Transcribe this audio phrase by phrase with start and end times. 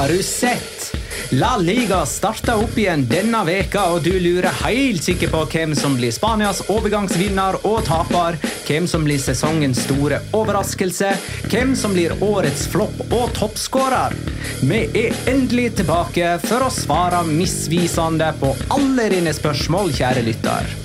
[0.00, 0.96] Har du sett?
[1.30, 5.98] La Liga starta opp igjen denne veka, og du lurer helt sikkert på hvem som
[5.98, 11.12] blir Spanias overgangsvinner og taper, hvem som blir sesongens store overraskelse,
[11.52, 14.16] hvem som blir årets flopp og toppskårer.
[14.64, 20.76] Vi er endelig tilbake for å svare misvisende på alle dine spørsmål, kjære lytter.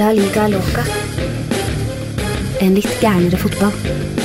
[0.00, 0.88] La liga loca.
[2.64, 4.15] En litt gærnere fotball.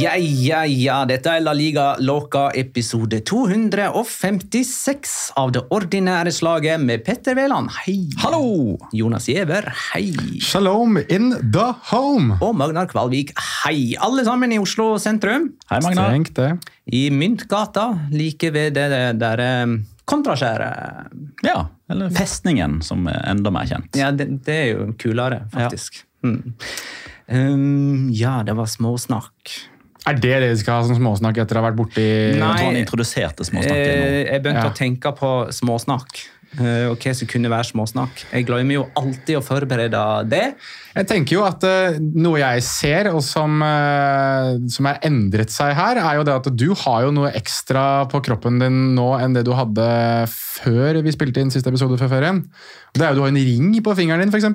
[0.00, 7.02] Ja, ja, ja, dette er La Liga Loca episode 256 av det ordinære slaget med
[7.04, 7.68] Petter Veland.
[7.82, 8.06] Hei.
[8.22, 8.78] Hallo!
[8.96, 9.66] Jonas Giæver.
[9.90, 10.14] Hei.
[10.40, 12.38] Shalom in the home!
[12.40, 13.34] Og Magnar Kvalvik.
[13.36, 13.92] Hei.
[14.00, 15.50] Alle sammen i Oslo sentrum.
[15.68, 16.08] Hei, Magnar.
[16.08, 16.48] Strengt det.
[16.96, 18.86] I Myntgata, like ved det
[19.20, 19.74] der eh,
[20.08, 21.10] kontraskjæret.
[21.44, 24.00] Ja, eller Festningen, som er enda mer kjent.
[24.00, 26.06] Ja, det, det er jo kulere, faktisk.
[26.24, 26.54] Mm.
[27.28, 29.52] Um, ja, det var småsnakk.
[30.08, 32.04] Er det det de skal ha som småsnakk etter å ha vært borti
[32.40, 32.52] Nei.
[32.64, 33.76] Han introduserte småsnakk.
[33.76, 34.70] Eh, Jeg begynte Ja.
[34.70, 36.22] å tenke på småsnakk.
[36.58, 38.24] eh, Og hva som kunne være småsnakk.
[38.32, 40.54] Jeg glemmer jo alltid å forberede det.
[40.90, 45.74] Jeg tenker jo at eh, Noe jeg ser, og som, uh, som er endret seg
[45.78, 49.36] her, er jo det at du har jo noe ekstra på kroppen din nå enn
[49.36, 49.86] det du hadde
[50.30, 52.42] før vi spilte inn siste episode før ferien.
[52.90, 54.48] Det er jo Du har en ring på fingeren din, f.eks.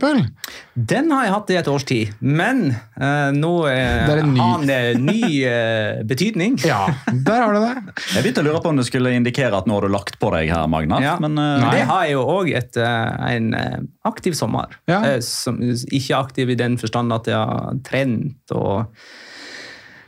[0.76, 2.66] Den har jeg hatt i et års tid, men
[3.00, 6.58] uh, nå eh, Det er en ny- har den eh, ny uh, betydning.
[6.68, 6.82] Ja,
[7.14, 7.96] der har du det.
[8.12, 10.34] Jeg begynte å lure på om det skulle indikere at nå har du lagt på
[10.36, 11.04] deg her, Magnar.
[11.06, 11.16] Ja.
[11.24, 14.76] Men uh, Men det har jeg jo òg en eh, aktiv sommer.
[14.90, 15.00] Ja.
[15.06, 18.86] Eh, som, ikke aktiv i den forstand at jeg har trent og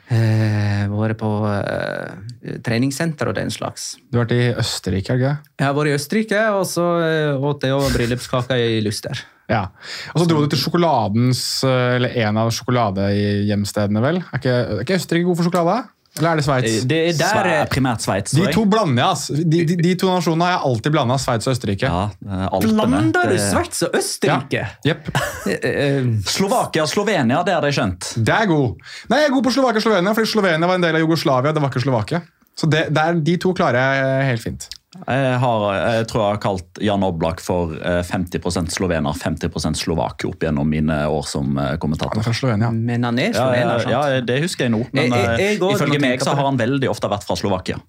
[0.09, 3.95] eh, vært på eh, treningssenter og den slags.
[4.09, 5.33] Du har vært i Østerrike, er ikke?
[5.59, 9.25] Jeg har vært i Østerrike, og så eh, åt jeg også bryllupskake i Luster.
[9.47, 9.69] Ja.
[10.11, 14.23] Og så dro du til sjokoladens, eh, eller en av sjokoladehjemstedene, vel?
[14.25, 15.77] Er ikke, er ikke Østerrike god for sjokolade?
[16.19, 16.75] Eller er det Sveits?
[16.89, 18.31] Det er der Sve- eh, primært Sveits.
[18.37, 19.27] De to blander jeg, ass.
[19.27, 21.91] De, de, de to nasjonene har jeg alltid blanda, Sveits og Østerrike.
[21.91, 24.65] Ja, eh, Blander du Sveits og Østerrike?
[24.87, 24.97] Ja.
[25.47, 28.09] Eh, eh, Slovakia og Slovenia, det hadde jeg skjønt.
[28.19, 28.81] Det er god.
[29.09, 31.53] Nei, Jeg er god på Slovakia og Slovenia, fordi Slovenia var en del av Jugoslavia.
[31.55, 32.21] det var ikke Slovakia.
[32.57, 34.67] Så det, det er, De to klarer jeg helt fint.
[34.95, 40.23] Jeg, har, jeg tror jeg har kalt Jan Oblak for eh, 50 slovener, 50 slovak
[40.25, 42.15] opp gjennom mine år som kommentator.
[42.15, 42.69] Han er fra Slovenia.
[42.71, 43.91] men han er slovener, sant?
[43.91, 46.57] ja, det husker jeg nå, men Jeg- jeg- jeg eh, ifølge meg så har han
[46.57, 47.81] veldig ofte vært fra Slovakia.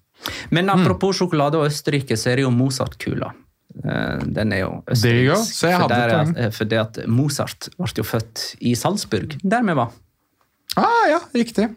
[0.51, 3.31] Men apropos sjokolade og Østerrike, så er det jo Mozart-kula.
[3.85, 5.53] Eh, Den er jo østerriksk.
[5.55, 6.37] Så jeg For, hadde der, et poeng.
[6.37, 9.91] er- for det at Mozart ble jo født i Salzburg, der vi var.
[10.75, 11.73] Ah, ja, riktig.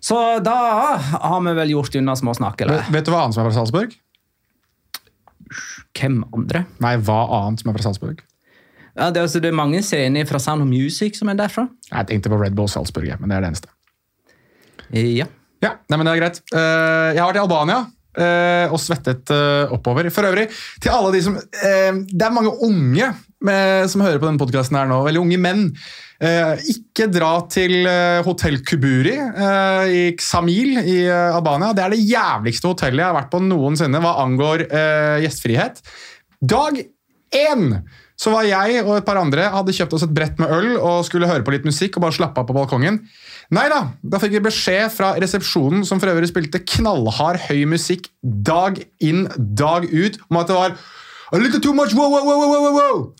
[0.00, 2.78] Så da har vi vel gjort unna småsnakk, eller?
[2.78, 3.92] Vet, vet du hva annet som er fra Salzburg?
[5.98, 6.64] Hvem andre?
[6.82, 8.22] Nei, hva annet som er fra Salzburg?
[8.92, 11.66] Ja, det, er altså, det er mange scener fra Sound of Music som er derfra.
[11.88, 13.72] Jeg tenkte på Red Bull Salzburg, men det er det eneste.
[14.92, 15.28] Ja.
[15.62, 16.40] Ja, nei, men det er greit.
[16.52, 17.78] Eh, jeg har vært i Albania
[18.18, 20.08] eh, og svettet eh, oppover.
[20.12, 20.48] For øvrig,
[20.82, 23.12] til alle de som eh, Det er mange unge
[23.46, 25.00] med, som hører på denne podkasten her nå.
[25.06, 25.64] Veldig unge menn.
[26.22, 31.72] Eh, ikke dra til eh, Hotell Kuburi eh, i Xamil i eh, Albania.
[31.74, 35.82] Det er det jævligste hotellet jeg har vært på noensinne hva angår eh, gjestfrihet.
[36.42, 36.78] Dag
[37.32, 37.66] én
[38.22, 41.02] så var jeg og et par andre hadde kjøpt oss et brett med øl og
[41.08, 43.00] skulle høre på litt musikk og bare slappe av på balkongen.
[43.52, 48.06] Nei da, da fikk vi beskjed fra resepsjonen, som for øvrig spilte knallhard høy musikk
[48.22, 50.76] dag inn, dag ut, om at det var
[51.32, 53.14] A little too much wow, wow, wow, wow, wow.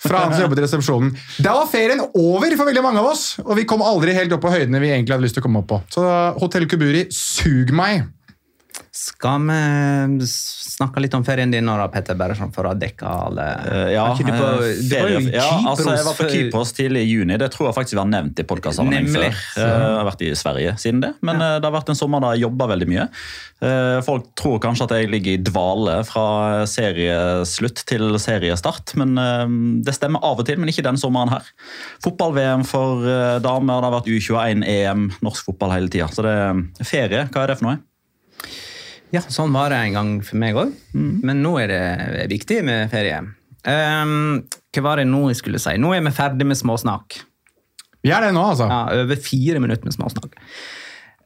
[0.00, 1.10] Fra han som jobbet i resepsjonen.
[1.44, 4.40] Da var ferien over for veldig mange av oss, og vi kom aldri helt opp
[4.46, 5.80] på høydene vi egentlig hadde lyst til å komme opp på.
[5.92, 6.04] Så
[6.40, 8.06] Hotell Kuburi, sug meg!
[9.00, 12.18] Skal vi snakke litt om ferien din nå, da, Petter?
[12.20, 16.18] Bare sånn for å dekke alle uh, Ja, på, eh, ferie- ja, altså, jeg var
[16.18, 17.38] på Kypros tidlig i juni.
[17.40, 19.24] Det tror jeg faktisk vi har nevnt i podkastsammenheng før.
[19.30, 21.48] Eh, Jeg har vært i Sverige siden det, men ja.
[21.62, 23.08] det har vært en sommer da jeg jobba veldig mye.
[24.04, 26.26] Folk tror kanskje at jeg ligger i dvale fra
[26.68, 29.16] serieslutt til seriestart, men
[29.84, 31.50] det stemmer av og til, men ikke denne sommeren her.
[32.04, 33.04] Fotball-VM for
[33.44, 36.08] damer, det har vært U21-EM, norsk fotball hele tida.
[36.12, 37.80] Så det er ferie, hva er det for noe?
[39.14, 40.72] Ja, sånn var det en gang for meg òg.
[40.94, 43.18] Men nå er det viktig med ferie.
[43.66, 45.74] Um, hva var det nå jeg skulle si?
[45.82, 47.18] Nå er vi ferdig med småsnakk.
[48.00, 48.68] Vi er det nå, altså.
[48.70, 50.38] Ja, Over fire minutter med småsnakk.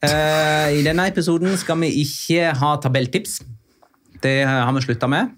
[0.04, 3.38] Uh, I denne episoden skal vi ikke ha tabelltips.
[4.24, 5.36] Det har vi slutta med.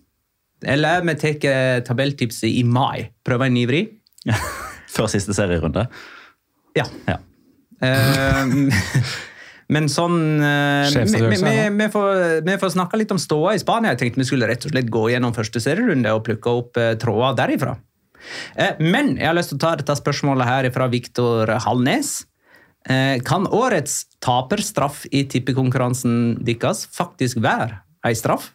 [0.64, 3.10] Eller vi tar tabelltipset i mai.
[3.26, 3.84] Prøver en ivrig.
[4.94, 5.88] Før siste serierunde.
[6.78, 6.86] Ja.
[7.08, 7.18] Ja.
[7.84, 8.54] Eh,
[9.72, 11.22] men sånn eh, vi,
[11.74, 13.94] vi, får, snakke litt om ståa i Spania.
[13.94, 16.94] Jeg tenkte vi skulle rett og slett gå gjennom første serierunde og plukke opp eh,
[17.02, 17.74] tråder derifra.
[18.54, 22.20] Eh, men jeg har lyst til å ta dette spørsmålet her fra Viktor Hallnes.
[22.86, 28.52] Eh, kan årets taperstraff i tippekonkurransen deres faktisk være ei straff?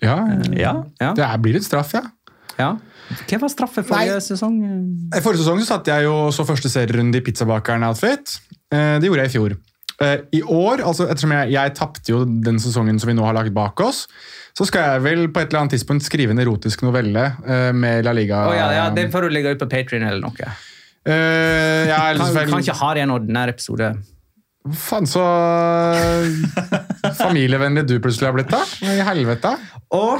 [0.00, 0.16] Ja,
[0.52, 0.84] Ja.
[1.00, 1.12] Ja.
[1.16, 2.02] Det blir litt straff, ja.
[2.56, 2.74] ja.
[3.28, 4.24] Hva var straffen forrige Nei.
[4.24, 4.56] sesong?
[5.14, 8.40] I Forrige sesong så satt jeg jo så første serierunde i Pizzabakeren-outfit.
[8.72, 9.56] Eh, Det gjorde jeg i fjor.
[10.04, 13.36] Eh, I år, altså ettersom jeg, jeg tapte jo den sesongen som vi nå har
[13.36, 14.04] lagt bak oss,
[14.56, 18.04] så skal jeg vel på et eller annet tidspunkt skrive en erotisk novelle eh, med
[18.04, 18.42] La Liga.
[18.48, 20.50] Oh, ja, ja, Det får du legge ut på Patrion eller noe.
[21.06, 23.92] Uh, jeg Kan, kan ikke ha det i en ordinær episode.
[24.74, 25.22] Faen, så
[27.14, 28.64] familievennlig du plutselig har blitt, da.
[28.82, 29.54] I helvete.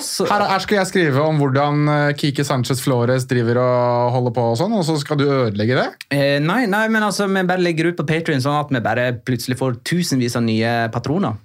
[0.06, 4.34] Så Her, her skal jeg skrive om hvordan Kiki Kike Sanchez Flores driver og holder
[4.36, 5.86] på, og sånn, og så skal du ødelegge det?
[6.12, 9.08] Eh, nei, nei, men altså, vi bare legger ut på Patreon sånn at vi bare
[9.24, 11.38] plutselig får tusenvis av nye patroner.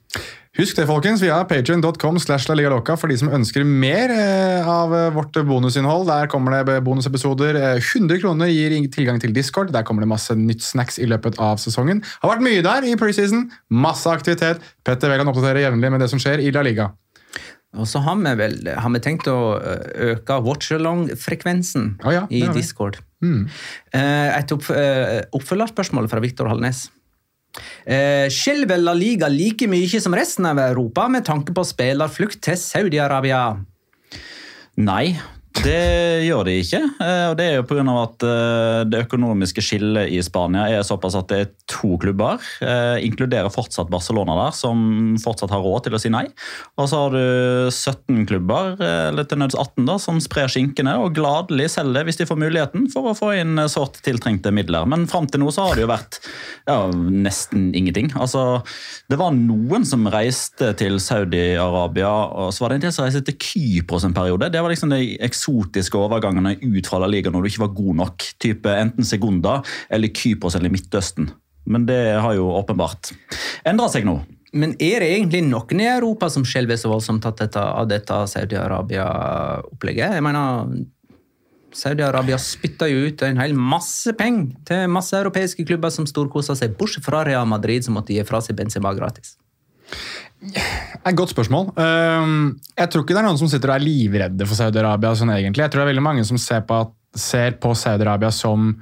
[0.62, 1.22] Husk det, folkens.
[1.24, 5.08] Vi har patreon.com slash La Liga Loca for de som ønsker mer eh, av eh,
[5.16, 6.06] vårt bonusinnhold.
[6.06, 7.58] Der kommer det bonusepisoder.
[7.58, 9.72] Eh, 100 kroner gir tilgang til Discord.
[9.74, 12.04] Der kommer det masse nytt snacks i løpet av sesongen.
[12.22, 13.48] Har vært mye der i preseason.
[13.74, 14.62] Masse aktivitet.
[14.86, 16.92] Petter Wæland oppdaterer jevnlig med det som skjer i La Liga.
[17.82, 19.40] Og så har vi vel har vi tenkt å
[20.12, 22.54] øke watch-along-frekvensen Å ja, i det.
[22.60, 23.02] Discord.
[23.26, 23.48] Mm.
[23.96, 26.92] et opp, eh, oppfølgerspørsmål fra Viktor Hallnes.
[27.86, 32.60] Eh, Skjelver La Liga like mye som resten av Europa med tanke på spillerflukt til
[32.60, 33.44] Saudi-Arabia?
[34.82, 35.20] Nei,
[35.62, 36.80] det gjør de ikke.
[37.04, 37.84] Eh, og Det er jo pga.
[38.02, 42.40] at eh, det økonomiske skillet i Spania er såpass at det er to klubber.
[42.62, 46.26] eh, Inkluderer fortsatt Barcelona der, som fortsatt har råd til å si nei.
[46.78, 51.14] Og så har du 17 klubber, eller til nøds 18, da, som sprer skinkene og
[51.18, 54.88] gladelig selger hvis de får muligheten for å få inn sårt tiltrengte midler.
[54.90, 56.22] Men fram til nå så har det jo vært
[56.66, 58.12] ja, nesten ingenting.
[58.18, 58.64] Altså,
[59.12, 63.26] det var noen som reiste til Saudi-Arabia, og så var det en del som reiste
[63.30, 64.50] til Kypros en periode.
[64.50, 67.96] Det var liksom det eksotiske overgangene ut fra La Liga når du ikke var god
[68.04, 68.28] nok.
[68.42, 71.32] Type enten Segunda eller Kypros eller Midtøsten.
[71.66, 73.12] Men det har jo åpenbart
[73.68, 74.20] endra seg nå.
[74.52, 80.18] Men er det egentlig noen i Europa som skjelver så voldsomt av dette, dette Saudi-Arabia-opplegget?
[80.18, 80.74] Jeg mener,
[81.72, 86.76] Saudi-Arabia spytter jo ut en hel masse penger til masse europeiske klubber som storkoser seg,
[86.80, 89.38] bortsett fra Real Madrid, som måtte gi fra seg Benzema gratis.
[91.02, 91.72] Et godt spørsmål.
[91.82, 95.16] Ehm, Jeg tror ikke det er noen som sitter og er livredde for Saudi-Arabia.
[95.16, 95.64] sånn egentlig.
[95.64, 98.76] Jeg tror det er veldig mange som ser på, på Saudi-Arabia som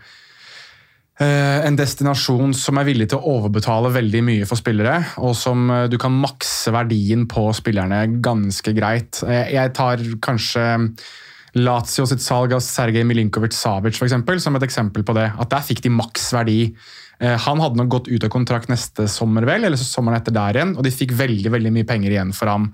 [1.19, 5.69] eh, en destinasjon som er villig til å overbetale veldig mye for spillere, og som
[5.71, 9.23] eh, du kan makse verdien på spillerne ganske greit.
[9.23, 10.65] Jeg, tar kanskje
[11.55, 15.31] Lazio sitt salg av Sergej Milinkovic-Savic som et eksempel på det.
[15.39, 16.75] At der fikk de maks verdi.
[17.19, 20.59] Eh, Han hadde nok gått ut av kontrakt neste sommer, vel, eller sommeren etter der
[20.59, 22.69] igjen, og de fikk veldig veldig mye penger igjen for ham.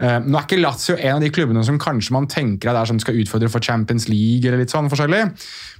[0.00, 2.88] Eh, Nå er ikke Lazio en av de klubbene som kanskje man tenker er der
[2.88, 5.24] som skal utfordre for Champions League, eller litt sånn forskjellig.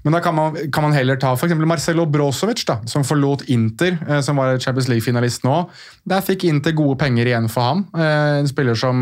[0.04, 3.96] Men da kan man, kan man heller ta eksempel Marcelo Brozovic, da, som forlot Inter,
[4.08, 5.62] eh, som var Champions League-finalist nå.
[6.08, 7.86] Der fikk Inter gode penger igjen for ham.
[7.94, 8.98] En spiller som,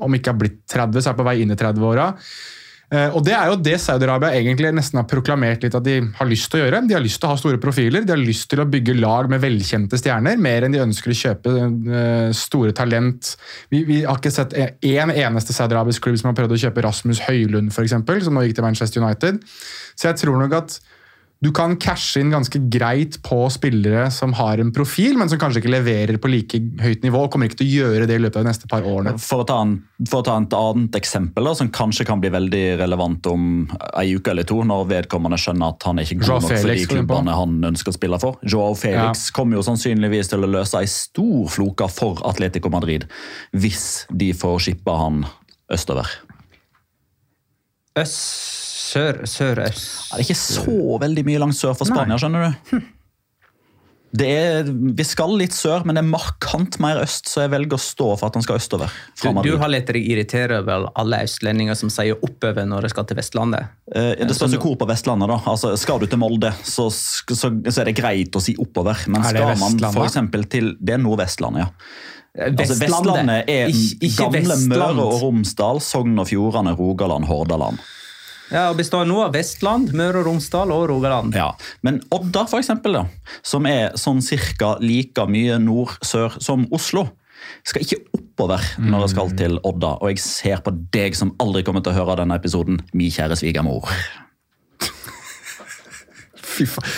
[0.00, 2.10] om ikke har blitt 30, så er på vei inn i 30-åra.
[2.92, 6.28] Eh, Og Det er jo det Saudi-Arabia egentlig nesten har proklamert litt at de har
[6.28, 6.82] lyst til å gjøre.
[6.88, 9.30] De har lyst til å ha store profiler, de har lyst til å bygge lag
[9.32, 13.34] med velkjente stjerner, mer enn de ønsker å kjøpe eh, store talent.
[13.72, 17.24] Vi, vi har ikke sett én eneste saudi-arabisk klubb som har prøvd å kjøpe Rasmus
[17.28, 19.40] Høylund, eksempel, som nå gikk til Manchester United.
[19.96, 20.76] Så jeg tror nok at
[21.42, 25.58] du kan cashe inn ganske greit på spillere som har en profil, men som kanskje
[25.62, 28.38] ikke leverer på like høyt nivå, og kommer ikke til å gjøre det i løpet
[28.38, 29.16] av de neste par årene.
[29.18, 29.74] For å ta, en,
[30.06, 33.48] for å ta et annet eksempel, da, som kanskje kan bli veldig relevant om
[33.98, 36.62] ei uke eller to, når vedkommende skjønner at han er ikke god Joao nok for
[36.62, 38.38] Felix, de klubbene han ønsker å spille for.
[38.46, 43.08] Joao Felix kommer jo sannsynligvis til å løse ei stor floke for Atletico Madrid
[43.50, 45.24] hvis de får shippa han
[45.72, 46.06] østover.
[47.98, 49.86] Øst, sør, sør-øst.
[50.10, 52.82] Ja, det er ikke så veldig mye langt sør for Spania, skjønner du.
[54.12, 57.78] Det er, vi skal litt sør, men det er markant mer øst, så jeg velger
[57.78, 58.92] å stå for at han skal østover.
[59.16, 63.06] Du, du har litt deg irritert over alle østlendinger som sier oppover når de skal
[63.08, 63.72] til Vestlandet.
[63.88, 65.32] Eh, det spørs jo hvor på Vestlandet.
[65.32, 65.38] da.
[65.54, 69.00] Altså, skal du til Molde, så, så, så er det greit å si oppover.
[69.08, 70.20] Men skal man f.eks.
[70.52, 71.72] til Det er Nordvestlandet, ja.
[72.32, 74.76] Altså, Vestlandet, Vestlandet er ikke, ikke gamle Vestland.
[74.76, 77.80] Møre og Romsdal, Sogn og Fjordane, Rogaland, Hordaland.
[78.52, 81.32] Ja, og består nå av Vestland, Møre og Romsdal og Rogaland.
[81.36, 81.48] Ja.
[81.86, 83.06] Men Odda, for eksempel, da,
[83.46, 87.06] som er sånn cirka like mye nord-sør som Oslo,
[87.66, 89.96] skal ikke oppover når jeg skal til Odda.
[90.04, 93.40] Og jeg ser på deg som aldri kommer til å høre denne episoden, min kjære
[93.40, 93.88] svigermor.
[96.52, 96.94] Fy faen.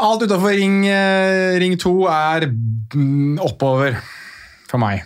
[0.00, 3.98] Alt utafor ring, eh, ring 2 er mm, oppover
[4.70, 5.02] for meg.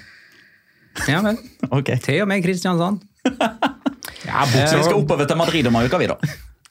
[1.11, 1.41] Ja vel.
[1.75, 1.91] Ok.
[2.05, 3.03] Til og med Kristiansand.
[4.27, 6.19] Ja, Så vi skal oppover til Madrid om en uke, vi, da.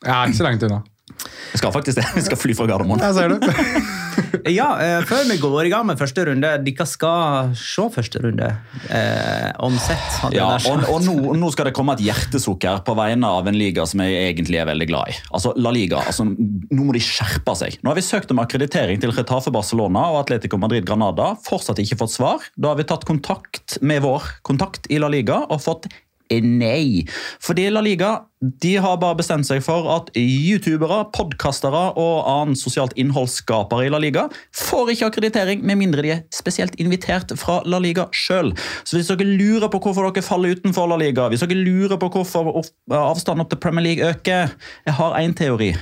[0.03, 0.81] Ja, ikke så langt unna.
[1.53, 2.07] Vi skal faktisk det.
[2.15, 3.03] Vi skal fly fra Gardermoen.
[3.03, 3.38] Jeg ser du.
[4.50, 8.50] Ja, eh, før vi går i gang med første runde, dere skal se første runde.
[8.91, 13.29] Eh, set, Ja, og, og nå, nå skal det komme et hjertesukk her på vegne
[13.29, 15.17] av en liga som jeg egentlig er veldig glad i.
[15.31, 17.77] Altså, La Liga, altså, Nå må de skjerpe seg.
[17.81, 21.33] Nå har vi søkt om akkreditering til Retafe Barcelona og Atletico Madrid Granada.
[21.45, 22.43] Fortsatt ikke fått svar.
[22.57, 25.88] Da har vi tatt kontakt med vår kontakt i La Liga og fått
[26.32, 27.03] nei.
[27.44, 28.13] Fordi La Liga
[28.62, 34.01] de har bare bestemt seg for at youtubere, podkastere og annen sosialt innholdsskapere i La
[34.03, 34.25] Liga
[34.58, 38.51] får ikke akkreditering med mindre de er spesielt invitert fra La Liga sjøl.
[38.84, 42.12] Så hvis dere lurer på hvorfor dere faller utenfor La Liga, hvis dere lurer på
[42.18, 42.51] hvorfor
[42.92, 44.51] avstanden opp til Premier League øker
[44.86, 45.74] Jeg har én teori.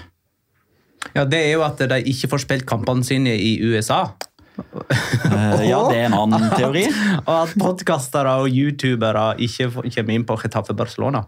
[1.15, 4.13] Ja, Det er jo at de ikke får spilt kampene sine i USA.
[4.57, 6.85] Eh, ja, det er en annen teori.
[7.25, 11.23] Og at podkastere og youtubere ikke kommer inn på Getafe Barcelona.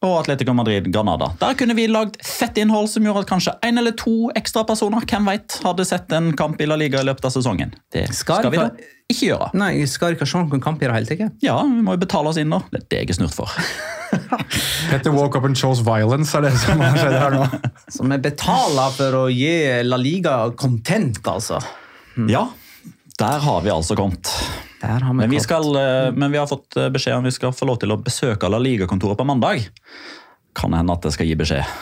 [0.00, 1.26] Og Atletico Madrid Granada.
[1.42, 5.04] Der kunne vi lagd fett innhold som gjorde at kanskje en eller to ekstra personer
[5.04, 7.74] hvem vet, hadde sett en kamp i La Liga i løpet av sesongen.
[7.92, 8.70] Det Skal skal, vi da
[9.10, 9.50] ikke- gjøre.
[9.60, 11.36] Nei, skal ikke se noen kamp i det hele tatt?
[11.44, 12.62] Ja, vi må jo betale oss inn, da.
[12.70, 13.50] Det er det jeg er snurt for.
[14.90, 17.44] Petter woke up and chose violence, er det som har skjedd her nå.
[17.92, 19.52] Så vi betaler for å gi
[19.84, 21.60] La Liga content, altså.
[22.30, 22.46] Ja,
[23.20, 24.30] der har vi altså kommet.
[24.80, 27.68] Vi Men vi, skal, eh, men vi har fått eh, beskjed om vi skal få
[27.68, 29.66] lov til å besøke La Liga-kontoret på mandag.
[30.56, 31.74] Kan hende at jeg skal gi beskjed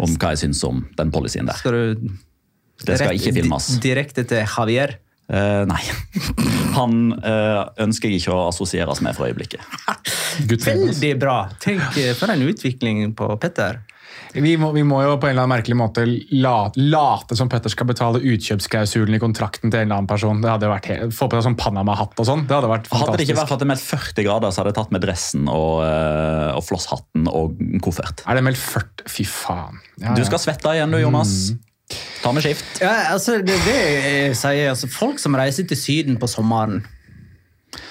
[0.00, 1.60] om hva jeg syns om den policyen der.
[1.60, 2.08] Skal du
[2.86, 3.68] Det skal ikke filmes.
[3.84, 4.96] Direkte til Javier.
[5.32, 5.80] Uh, nei.
[6.78, 9.60] Han uh, ønsker jeg ikke å assosieres med for øyeblikket.
[10.66, 11.36] Veldig bra.
[11.62, 13.82] Tenk for en utvikling på Petter.
[14.32, 17.72] Vi må, vi må jo på en eller annen merkelig måte late, late som Petter
[17.72, 20.40] skal betale utkjøpsklausulen i kontrakten til en eller annen person.
[20.40, 22.46] Det hadde vært helt, Få på deg sånn Panama-hatt og sånn.
[22.48, 23.10] Det hadde vært fantastisk.
[23.10, 25.04] Hadde det ikke vært at det er meldt 40 grader, så hadde jeg tatt med
[25.04, 28.24] dressen og, eh, og flosshatten og koffert.
[28.24, 29.82] Er det meldt 40 Fy faen.
[30.00, 30.30] Ja, Du ja.
[30.30, 31.34] skal svette igjen du, Jonas.
[32.22, 32.80] Ta med skift.
[32.80, 36.80] Ja, altså, det, det jeg sier, altså, Folk som reiser til Syden på sommeren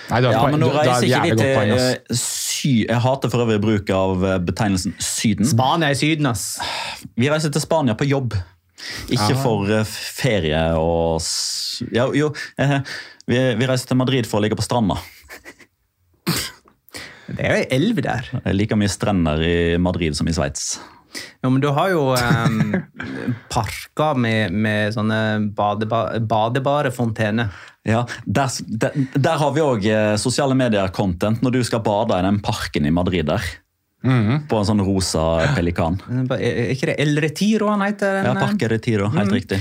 [0.10, 2.18] Nei, du har Ja, men nå reiser ikke vi til
[2.62, 2.72] sy...
[2.86, 5.48] Jeg hater for øvrig bruk av eh, betegnelsen Syden.
[5.50, 6.56] Spania i Syden, ass.
[7.18, 8.38] Vi reiser til Spania på jobb.
[9.12, 9.41] Ikke Aha.
[9.44, 9.86] for eh,
[10.22, 11.22] ferie og
[11.94, 12.80] ja, Jo, eh,
[13.30, 14.98] vi, vi reiser til Madrid for å ligge på stranda.
[17.32, 18.25] Det er jo ei elv der.
[18.34, 20.74] Det er like mye strender i Madrid som i Sveits.
[21.41, 22.75] Ja, men du har jo um,
[23.51, 25.22] parker med, med sånne
[25.58, 27.51] badeba badebare fontener.
[27.88, 29.88] Ja, der, der, der har vi òg
[30.22, 33.41] sosiale medier-content når du skal bade i den parken i Madrid der.
[34.01, 36.00] På en sånn rosa pelikan.
[36.34, 38.22] Er ikke det El Retiro han heter?
[38.24, 39.60] Ja, den, Ja, Parque Retiro, helt riktig.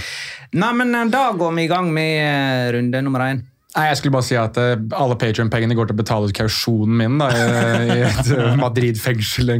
[0.57, 3.43] Nei, men eh, Da går vi i gang med eh, runde nummer én.
[3.77, 6.97] Nei, Jeg skulle bare si at eh, alle Patreon-pengene går til å betale ut kausjonen
[7.03, 7.45] min da, i,
[7.85, 9.53] i et eh, Madrid-fengsel.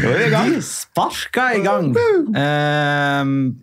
[0.06, 1.96] De sparka i gang
[2.36, 3.56] Ehm,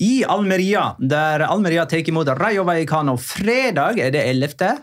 [0.00, 3.98] i Almeria, der Almeria tar imot Rayo Vallecano fredag.
[3.98, 4.78] Er det 11.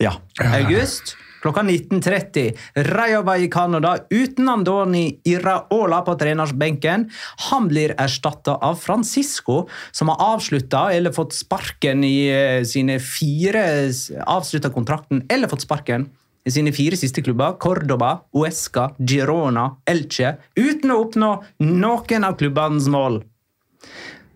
[0.00, 0.12] Ja.
[0.40, 2.52] august klokka 19.30.
[2.90, 7.08] Rayo Vallecano da, uten Andoni Iraola på trenersbenken.
[7.50, 13.66] Han blir erstatta av Francisco, som har avslutta eller fått sparken i eh, sine fire
[14.28, 16.08] Avslutta kontrakten eller fått sparken
[16.48, 17.58] i sine fire siste klubber.
[17.60, 20.36] Cordoba, Uesca, Girona, Elche.
[20.56, 21.32] Uten å oppnå
[21.64, 23.22] noen av klubbenes mål.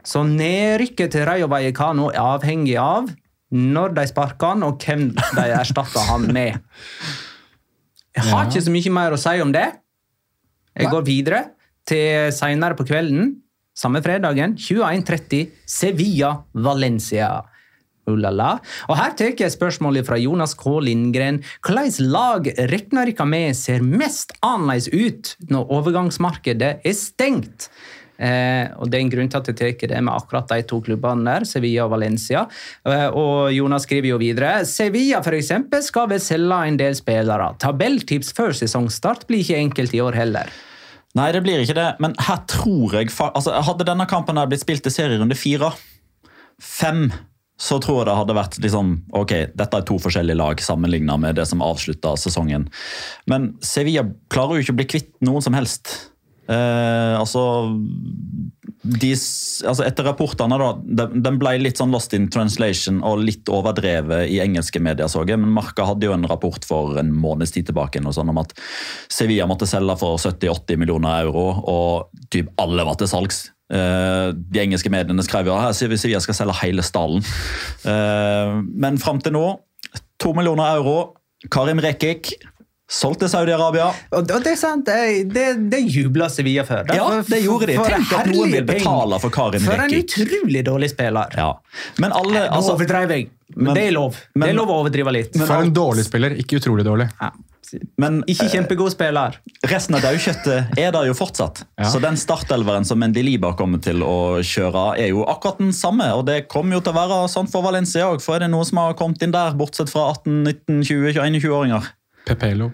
[0.05, 3.11] Så nedrykket til Rayo Vallecano er avhengig av
[3.53, 6.59] når de sparker han, og hvem de erstatter han med.
[8.13, 9.69] Jeg har ikke så mye mer å si om det.
[10.77, 11.45] Jeg går videre
[11.89, 13.35] til seinere på kvelden,
[13.77, 17.33] samme fredagen, 21.30, Sevilla-Valencia.
[18.11, 18.57] Ulala.
[18.91, 20.81] Og Her tar jeg spørsmålet fra Jonas K.
[20.83, 21.39] Lindgren.
[21.63, 27.69] Hvilket lag regner dere med ser mest annerledes ut når overgangsmarkedet er stengt?
[28.23, 30.81] Eh, og Det er en grunn til at jeg tar det med akkurat de to
[30.85, 32.45] klubbene der, Sevilla og Valencia.
[32.87, 37.53] Eh, og Jonas skriver jo videre Sevilla for eksempel, skal vel selge en del spillere.
[37.63, 40.53] Tabelltips før sesongstart blir ikke enkelt i år heller.
[41.19, 44.87] Nei, det blir ikke det, men her tror jeg altså, Hadde denne kampen blitt spilt
[44.89, 45.69] i serierunde fire,
[46.57, 47.11] fem,
[47.61, 51.37] så tror jeg det hadde vært liksom Ok, dette er to forskjellige lag sammenlignet med
[51.37, 52.65] det som avslutta sesongen.
[53.29, 56.12] Men Sevilla klarer jo ikke å bli kvitt noen som helst.
[56.51, 57.43] Eh, altså,
[58.83, 64.27] de, altså Etter rapportene, da, den, ble litt sånn lost in translation og litt overdrevet
[64.33, 65.39] i engelske medier, så jeg.
[65.39, 68.55] Men Marka hadde jo en rapport for en måneds tid tilbake sånn om at
[69.13, 73.47] Sevilla måtte selge for 70-80 millioner euro, og typ alle var til salgs.
[73.73, 77.25] Eh, de engelske mediene skrev jo at Sevilla skal selge hele stallen.
[77.87, 79.47] Eh, men fram til nå,
[80.21, 81.15] to millioner euro.
[81.51, 82.35] Karim Rekik
[82.93, 83.87] solgt til Saudi-Arabia.
[84.19, 86.89] Og det er sant, det, det, det jubla Sevilla for.
[86.93, 87.77] Ja, det gjorde de.
[87.81, 91.33] For Tenk at noen vil betale for Karim For en utrolig dårlig spiller.
[91.39, 91.53] Ja.
[92.03, 94.19] Men alle Nå altså, overdrev jeg, men, men- det er lov.
[94.35, 95.41] men- det er lov å overdrive litt.
[95.41, 97.09] For en dårlig spiller, ikke utrolig dårlig.
[97.21, 97.33] ja.
[97.97, 99.39] men Ikke eh, kjempegod spiller.
[99.65, 101.63] resten av daukjøttet er der jo fortsatt.
[101.81, 101.89] Ja.
[101.89, 106.11] Så den startelveren som Mendiliba kommer til å kjøre, er jo akkurat den samme.
[106.13, 108.69] Og det kommer jo til å være sånn for Valencia òg, for er det noe
[108.69, 111.89] som har kommet inn der, bortsett fra 18-, 19-, 20-, 21-20-åringer?
[112.29, 112.73] Pepelo.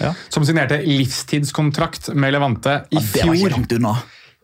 [0.00, 0.14] Ja.
[0.28, 3.54] Som signerte livstidskontrakt med Levante i Ja, det var ikke fjor.
[3.56, 3.94] langt unna.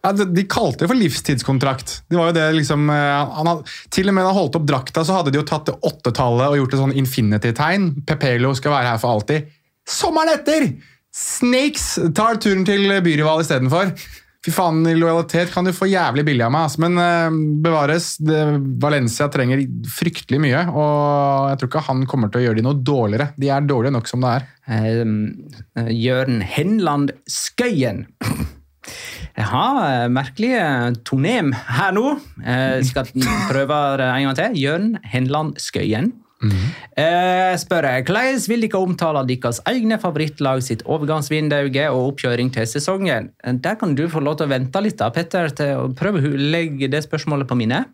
[0.06, 2.02] Ja, de, kalte det for livstidskontrakt.
[2.08, 4.66] Det var jo det liksom, eh, han had, Til og med da han holdt opp
[4.68, 7.88] drakta, så hadde de jo tatt det åttetallet og gjort et sånn infinity-tegn.
[8.06, 9.48] Pepelo skal være her for alltid.
[9.86, 10.68] Sommeren etter!
[11.16, 13.94] Snakes tar turen til byrival istedenfor.
[14.46, 16.68] Fy faen, lojalitet kan du få jævlig billig av meg.
[16.68, 16.82] altså.
[16.84, 18.38] Men uh, bevares, det,
[18.78, 20.60] Valencia trenger fryktelig mye.
[20.70, 23.32] Og jeg tror ikke han kommer til å gjøre de noe dårligere.
[23.34, 24.46] De er dårlige nok som det er.
[24.70, 28.04] Uh, Jørn Henland Skøyen.
[29.36, 30.60] Jeg har eh, merkelige
[31.04, 32.14] tonem her nå.
[32.38, 33.10] Jeg skal
[33.50, 34.60] prøve en gang til.
[34.62, 36.14] Jørn Henland Skøyen.
[36.44, 42.68] Eh, spør jeg, Hvordan vil dere omtale deres egne favorittlag sitt overgangsvindauge og oppkjøring til
[42.68, 43.30] sesongen?
[43.42, 46.20] Eh, Der kan du få lov til å vente litt, da, Petter, til å prøve
[46.20, 47.88] å legge det spørsmålet på minnet.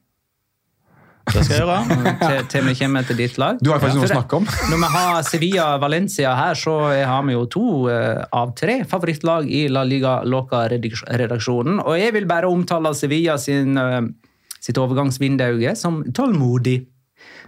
[1.23, 1.99] Det skal jeg gjøre.
[2.27, 3.61] til, til vi kommer til ditt lag.
[3.63, 4.49] Du har faktisk noe å snakke om.
[4.73, 9.69] Når vi har Sevilla-Valencia her, så har vi jo to eh, av tre favorittlag i
[9.71, 11.79] La Liga Loca-redaksjonen.
[11.87, 14.01] Og jeg vil bare omtale Sevilla sin, eh,
[14.59, 15.47] sitt overgangsvindu
[15.79, 16.81] som tålmodig.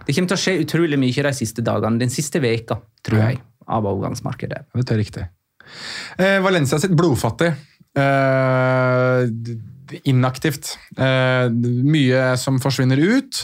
[0.05, 3.39] Det kommer til å skje utrolig mye de siste dagene, den siste veka, tror jeg,
[3.65, 4.67] av overgangsmarkedet.
[4.77, 5.25] Det er riktig.
[6.21, 7.49] Eh, Valencia sitt blodfattig.
[7.95, 9.25] Eh,
[10.09, 10.75] inaktivt.
[10.97, 11.47] Eh,
[11.85, 13.41] mye som forsvinner ut.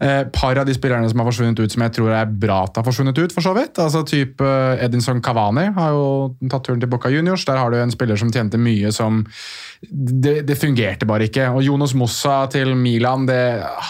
[0.00, 2.80] Eh, par av de spillerne som har forsvunnet ut, som jeg tror er bra at
[2.80, 3.80] har forsvunnet ut, for så vidt.
[3.82, 6.08] Altså type eh, Edinson Cavani har jo
[6.50, 7.46] tatt turen til Boca Juniors.
[7.48, 9.24] Der har du en spiller som tjente mye som
[9.80, 11.48] det, det fungerte bare ikke.
[11.54, 13.40] Og Jonas Mossa til Milan, det,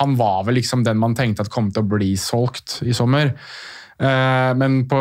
[0.01, 3.35] han var vel liksom den man tenkte at kom til å bli solgt i sommer.
[4.01, 5.01] Eh, men på,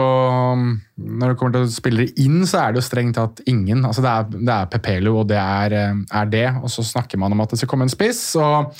[0.99, 3.85] når det kommer til spillere inn, så er det jo strengt tatt ingen.
[3.87, 6.47] Altså det, er, det er Pepelo, og det er, eh, er det.
[6.59, 8.23] Og så snakker man om at det skal komme en spiss.
[8.39, 8.75] og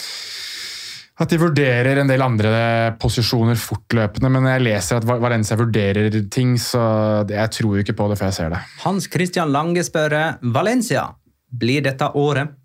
[1.19, 2.49] at de vurderer en del andre
[2.95, 6.79] posisjoner fortløpende, men jeg leser at Valencia vurderer ting, så
[7.27, 8.61] jeg tror jo ikke på det før jeg ser det.
[8.85, 10.15] Hans Christian Lange spør
[10.55, 11.09] Valencia,
[11.51, 12.55] blir dette året?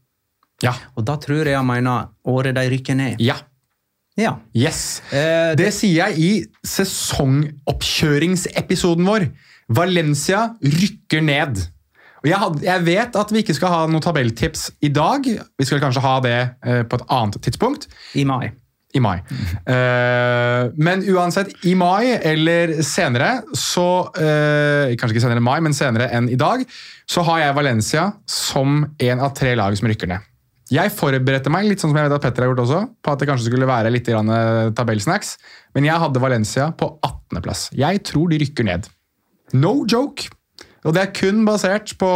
[0.62, 0.70] Ja.
[0.94, 3.18] Og da tror jeg han mener året de rykker ned.
[3.18, 3.40] Ja.
[4.20, 4.36] Ja.
[4.54, 5.02] Yes.
[5.12, 9.24] Eh, Det sier jeg i sesongoppkjøringsepisoden vår.
[9.74, 11.56] Valencia rykker ned.
[12.24, 15.20] Jeg, had, jeg vet at vi ikke skal ha noen tabelltips i dag.
[15.58, 17.82] Vi skal kanskje ha det eh, på et annet tidspunkt.
[18.16, 18.46] I mai.
[18.94, 19.18] I mai.
[19.66, 25.74] Eh, men uansett, i mai eller senere, så eh, Kanskje ikke senere enn mai, men
[25.76, 26.58] senere enn i dag,
[27.10, 30.20] så har jeg Valencia som en av tre lag som rykker ned.
[30.72, 33.20] Jeg forberedte meg litt sånn som jeg vet at Petter har gjort også, på at
[33.20, 35.34] det kanskje skulle være litt eh, tabellsnacks,
[35.76, 37.66] men jeg hadde Valencia på 18.-plass.
[37.76, 38.88] Jeg tror de rykker ned.
[39.52, 40.30] No joke!
[40.84, 42.08] Og det er kun basert på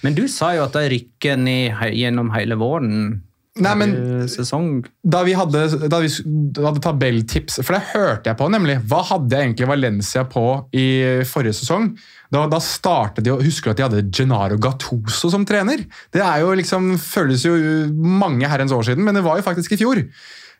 [0.00, 3.25] Men du sa jo at de rykker ned gjennom hele våren.
[3.62, 8.48] Nei, men Eh, da vi hadde, da vi hadde tabelltips, for det hørte jeg på
[8.52, 8.78] nemlig.
[8.90, 10.44] Hva hadde jeg egentlig Valencia på
[10.76, 10.86] i
[11.28, 11.90] forrige sesong?
[12.32, 15.86] Da, da startet de, Husker du at de hadde Gennaro Gattuso som trener?
[16.12, 17.54] Det er jo liksom, føles jo
[17.96, 20.02] mange herrens år siden, men det var jo faktisk i fjor.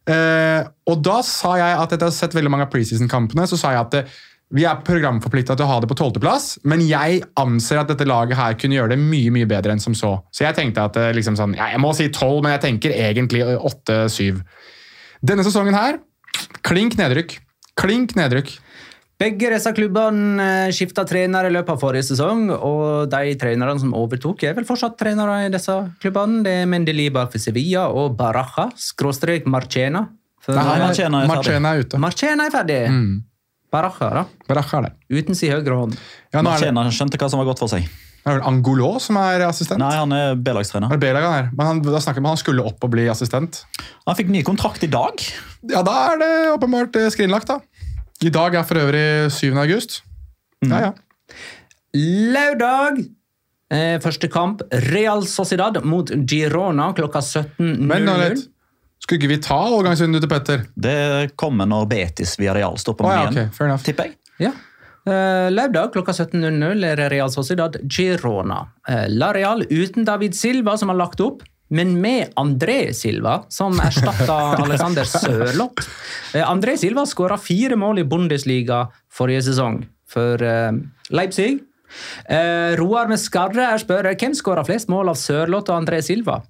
[0.06, 3.58] Eh, og da sa jeg at etter å ha sett veldig mange av preseason-kampene, så
[3.58, 4.04] sa jeg at det,
[4.54, 8.38] vi er programforplikta til å ha det på tolvteplass, men jeg anser at dette laget
[8.38, 10.12] her kunne gjøre det mye mye bedre enn som så.
[10.30, 14.38] Så jeg tenkte at liksom sånn, jeg må si tolv, men jeg tenker egentlig åtte-syv.
[15.26, 15.98] Denne sesongen her,
[16.66, 17.40] klink nedrykk.
[17.76, 18.54] Klink nedrykk.
[19.16, 24.44] Begge disse klubbene skifta trener i løpet av forrige sesong, og de trenerne som overtok,
[24.44, 26.42] er vel fortsatt trenere i disse klubbene.
[26.44, 30.04] Det er Mendelibar for Sevilla og Baraja, skråstrek Marchena.
[30.44, 31.56] For Nei, Marchena er ferdig.
[31.56, 31.98] Er ute.
[31.98, 32.82] Marchena er ferdig.
[32.92, 33.24] Baraja,
[33.84, 34.24] da.
[34.48, 34.96] Baraja er.
[35.12, 35.96] Uten sin høyre hånd.
[36.32, 37.86] Ja, nå er det, Marchena skjønte hva som var godt for seg.
[38.26, 39.78] Det er vel Angolo som er assistent.
[39.78, 40.90] Nei, han er B-lagstrener.
[40.96, 41.50] Er er.
[41.52, 43.60] Men han, da snakker man han skulle opp og bli assistent.
[44.08, 45.22] Han fikk ny kontrakt i dag.
[45.70, 47.60] Ja, da er det åpenbart eh, skrinlagt, da.
[48.26, 49.52] I dag er for øvrig 7.
[49.62, 50.00] august.
[50.66, 50.90] Ja, ja.
[51.94, 53.04] Lørdag!
[53.70, 58.44] Eh, første kamp Real Sociedad mot Girona klokka 17.00.
[59.02, 60.62] Skulle ikke vi ta overgangsvinduet til Petter?
[60.74, 63.50] Det kommer når Betis via Real står på oh, ja, okay.
[63.66, 63.84] enough.
[63.86, 64.16] Tipper jeg.
[64.48, 64.54] Ja.
[65.06, 68.64] Uh, lørdag klokka 17.00 er Real Sociedad Girona.
[68.88, 73.78] Uh, La Real uten David Silva, som har lagt opp, men med André Silva, som
[73.82, 75.88] erstatta Alexander Sørloth.
[76.34, 80.72] Eh, André Silva skåra fire mål i Bundesliga forrige sesong for eh,
[81.10, 81.58] Leipzig.
[82.28, 86.40] Eh, Roar med skarre er spør hvem skåra flest mål av Sørloth og André Silva.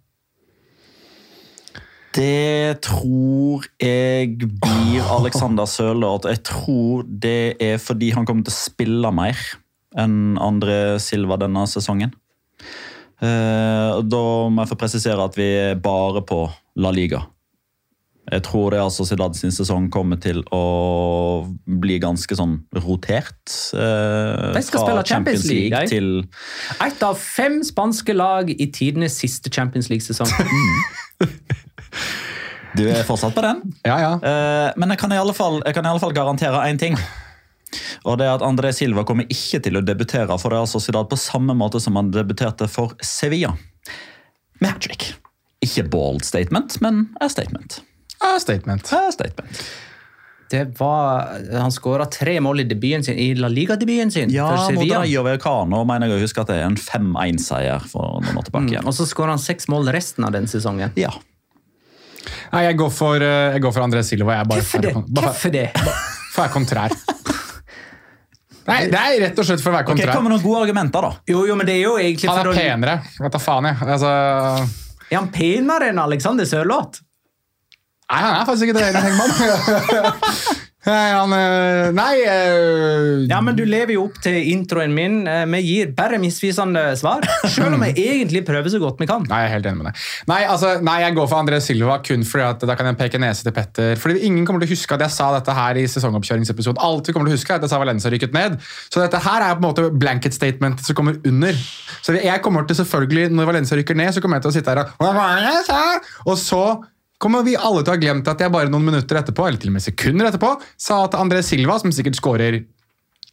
[2.16, 6.29] Det tror jeg blir Alexander Sørloth.
[6.31, 9.37] Jeg tror det er fordi han kommer til å spille mer
[9.96, 12.14] enn andre Silva denne sesongen.
[13.20, 16.44] Eh, da må jeg få presisere at vi er bare på
[16.81, 17.22] La Liga.
[18.26, 21.46] Jeg tror det er altså Zidane sin sesong kommer til å
[21.79, 23.38] bli ganske sånn rotert.
[23.76, 26.26] eh, De skal spille Champions League, League til
[26.83, 30.33] Ett av fem spanske lag i tidenes siste Champions League-sesong.
[32.76, 33.62] Du er fortsatt på den?
[33.88, 34.11] Ja, ja.
[34.20, 36.98] Eh, men jeg kan, i alle fall, jeg kan i alle fall garantere én ting.
[38.06, 41.16] Og det er at André Silva kommer ikke til å debutere for Real Sociedad på
[41.18, 43.54] samme måte som han debuterte for Sevilla.
[44.61, 45.09] Med hat trick.
[45.64, 47.80] Ikke bold statement, men a statement.
[48.24, 48.92] A statement.
[48.92, 49.64] A statement.
[50.50, 51.26] Det var,
[51.59, 55.00] Han skåra tre mål i debuten sin, i La Liga-debuten sin Ja, for Sevilla.
[55.02, 58.70] mot Vallecano mener jeg å huske at det er en 5-1-seier for noen år tilbake.
[58.70, 58.87] igjen.
[58.87, 60.94] Og så skåra han seks mål resten av den sesongen.
[60.94, 61.11] Ja.
[62.52, 64.32] Nei, jeg går for, eh, jeg går for André Silva.
[64.36, 64.92] Jeg er bare Hvorfor det?
[64.92, 65.66] for- Hvorfor det?
[65.76, 66.96] for å være kontrær.
[68.66, 70.62] Nei, det er rett og slett for å være Ok, Okay, Kom med noen gode
[70.66, 71.12] argumenter, da.
[71.30, 72.96] Jo, jo, men det er jo egentlig Han er å penere.
[73.22, 73.76] Vet da faen, jeg.
[73.94, 74.10] Altså,
[75.10, 77.02] Er han penere enn Alexander Sørloth?
[78.10, 78.86] nei, han er faktisk ikke det
[80.87, 85.18] Nei, han eh, Nei eh, Ja, men du lever jo opp til introen min.
[85.27, 87.27] Eh, Vi gir bare misvisende svar.
[87.51, 89.27] Selv om jeg egentlig prøver så godt vi kan.
[89.31, 90.05] Nei, jeg er helt enig med deg.
[90.31, 93.20] Nei, altså, nei, jeg går for André Silva kun fordi at da kan jeg peke
[93.22, 93.99] nese til Petter.
[94.01, 96.81] Fordi Ingen kommer til å huske at jeg sa dette her i sesongoppkjøringsepisoden.
[96.87, 98.59] Alt vi kommer til å huske er at jeg sa Valencia rykket ned.
[98.87, 101.59] Så dette her er på en måte blanket statement som kommer under.
[102.07, 104.75] Så jeg kommer til selvfølgelig, når Valencia rykker ned, så kommer jeg til å sitte
[104.75, 104.92] her og?
[106.31, 106.62] Og så
[107.22, 109.72] kommer vi alle til å ha glemt at jeg bare noen minutter etterpå, eller til
[109.72, 112.62] og med sekunder etterpå, sa at André Silva, som sikkert skårer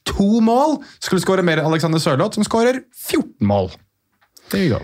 [0.07, 3.71] to mål, skulle skåre mer enn Alexander Sørloth, som skårer 14 mål.
[4.51, 4.83] There you go.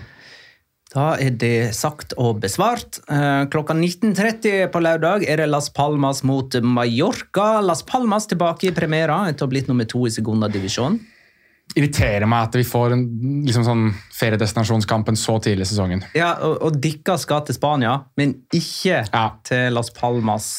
[0.90, 2.98] Da er det sagt og besvart.
[3.06, 7.60] Eh, Klokka 19.30 på lørdag er det Las Palmas mot Mallorca.
[7.62, 10.98] Las Palmas tilbake i premiera etter å ha blitt nummer to i segundadivisjon.
[11.78, 13.04] Irriterer meg at vi får en
[13.46, 13.84] liksom sånn
[14.16, 16.02] feriedestinasjonskampen så tidlig i sesongen.
[16.18, 19.24] Ja, og, og Dikka skal til Spania, men ikke Ja.
[19.46, 20.50] til Las Palmas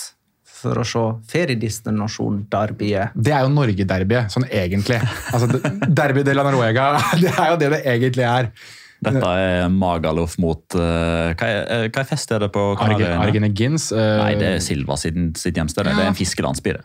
[0.61, 3.15] for å se feriedestinasjon-derbyet.
[3.15, 4.99] Det er jo Norge-derbyet, sånn egentlig.
[5.33, 5.47] Altså,
[5.89, 8.51] Derby de la Noruega, det er jo det det egentlig er.
[9.01, 13.21] Dette er Magaluf mot uh, hva, er, eh, hva er det på Kanariøyene?
[13.23, 13.87] Argenegins.
[13.95, 15.89] Uh, Nei, det er Silva sin, sitt hjemsted.
[15.89, 16.75] Det er en fiskelandsby.
[16.77, 16.83] det.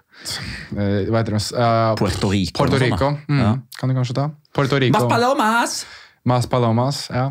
[0.72, 1.42] Uh, Hva heter det?
[1.52, 2.62] Uh, Puerto Rico.
[2.62, 2.96] Puerto Rico.
[3.04, 3.42] sånt, Mm.
[3.42, 3.50] Ja.
[3.76, 4.30] Kan du kanskje ta?
[4.56, 4.96] Puerto Rico.
[4.96, 5.76] Mas Palomas!
[6.24, 7.02] Mas Palomas.
[7.12, 7.26] Ja.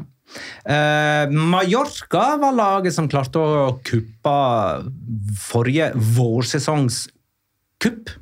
[0.65, 4.37] Uh, Mallorca var laget som klarte å kuppe
[5.39, 7.07] forrige vårsesongs
[7.81, 8.13] kupp.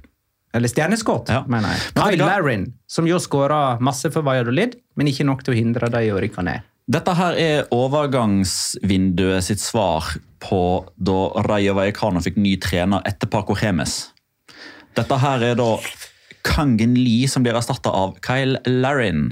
[0.54, 1.44] Eller stjerneskudd, Ja.
[1.48, 1.94] mener jeg.
[1.98, 6.02] Kyle Larin, som jo skåra masse for Valladolid, men ikke nok til å hindre dem
[6.06, 6.62] i å rykke ned.
[6.89, 10.04] Dette her er overgangsvinduet sitt svar
[10.44, 10.60] på
[11.00, 14.12] da Rayo Vallecano fikk ny trener etter Paco Remes.
[14.94, 15.78] Dette her er da
[16.44, 19.32] Kangen Lee som blir erstatta av Kyle Larin.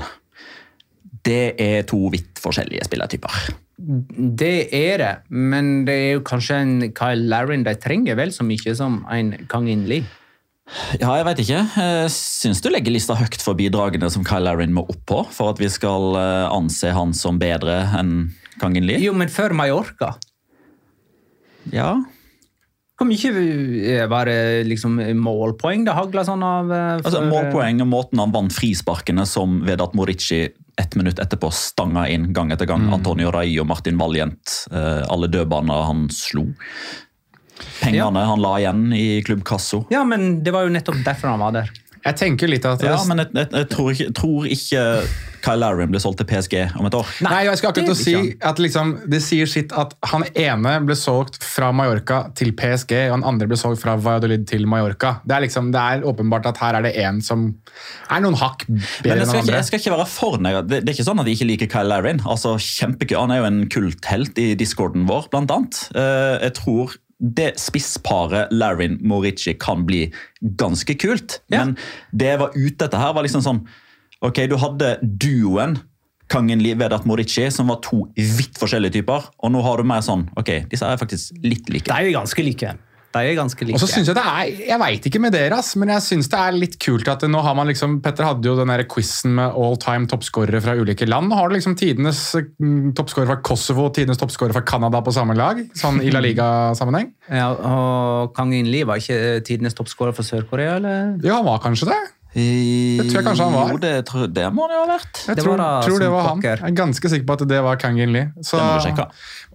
[1.27, 3.51] Det er to vidt forskjellige spillertyper.
[3.77, 8.45] Det er det, men det er jo kanskje en Kyle Larin de trenger vel så
[8.47, 10.05] mye som en Kang In Lee.
[11.01, 11.61] Ja, jeg vet ikke.
[11.75, 15.51] Jeg syns du legger lista høyt for bidragene som Kyle Larin må opp på, for
[15.51, 18.31] at vi skal eh, anse han som bedre enn
[18.61, 19.01] Kangen Lee?
[19.01, 20.13] Jo, men før Mallorca
[21.73, 21.95] Ja.
[22.99, 23.31] Hvor mye
[23.81, 26.71] eh, var det liksom målpoeng det hagla sånn av?
[26.71, 27.09] For...
[27.09, 30.45] Altså, målpoeng og måten han vant frisparkene som ved at Morici
[30.81, 32.87] ett minutt etterpå stanga inn gang etter gang.
[32.93, 34.67] Antonio Rai og Martin Valjent.
[34.71, 36.47] eh, alle dødbaner han slo.
[37.81, 39.85] Pengene han la igjen i Klubb Kasso.
[39.93, 41.73] Ja, men det var jo nettopp derfor han var der.
[42.01, 44.85] Jeg tenker litt at Ja, men jeg, jeg, jeg tror, ikke, tror ikke
[45.41, 47.09] Kyle Larrin ble solgt til PSG om et år.
[47.25, 50.75] Nei, jeg skal akkurat det å si at liksom, Det sier sitt at han ene
[50.85, 55.15] ble solgt fra Mallorca til PSG, og han andre ble solgt fra Valladolid til Mallorca.
[55.25, 57.47] Det er, liksom, det er åpenbart at her er det en som
[58.09, 59.43] er noen hakk bedre enn andre.
[59.43, 60.41] ikke, jeg skal ikke være for.
[60.41, 62.21] Det, det er ikke sånn at jeg ikke liker Kyle Larrin.
[62.25, 62.57] Altså.
[62.81, 65.85] Han er jo en kulthelt i discorden vår, blant annet.
[65.97, 70.07] Eh, jeg tror det spissparet Larin Morici kan bli
[70.41, 71.39] ganske kult.
[71.53, 71.61] Ja.
[71.61, 71.77] Men
[72.11, 73.63] det jeg var ute etter her, var liksom sånn
[74.21, 75.79] Ok, du hadde duoen
[76.31, 79.25] Kangen Vedat Morici, som var to vidt forskjellige typer.
[79.41, 81.89] Og nå har du mer sånn Ok, disse er faktisk litt like.
[81.89, 82.75] De er ganske like.
[83.11, 83.75] De er ganske like.
[83.75, 86.29] Og så synes Jeg det er, jeg vet ikke med dere, ass, men jeg synes
[86.31, 89.57] det er litt kult at nå har man liksom, Petter hadde jo den quizen med
[89.57, 91.31] all time toppskårere fra ulike land.
[91.31, 95.13] Nå har du liksom tidenes mm, toppskårer fra Kosovo og tidenes toppskårer fra Canada på
[95.15, 95.59] samme lag.
[95.77, 97.11] sånn i La Liga-sammenheng.
[97.29, 101.13] ja, og Kang In-Li var ikke tidenes toppskårer for Sør-Korea, eller?
[101.25, 102.01] Ja, han var kanskje det.
[102.33, 103.71] Det tror jeg kanskje han var.
[103.73, 105.21] Jo, det, tror- det må det jo ha vært.
[105.27, 106.41] Jeg Det tror, var da tror det var han.
[106.45, 108.29] Jeg er ganske sikker på at det var Kang In Lee.
[108.41, 109.07] Så, Det.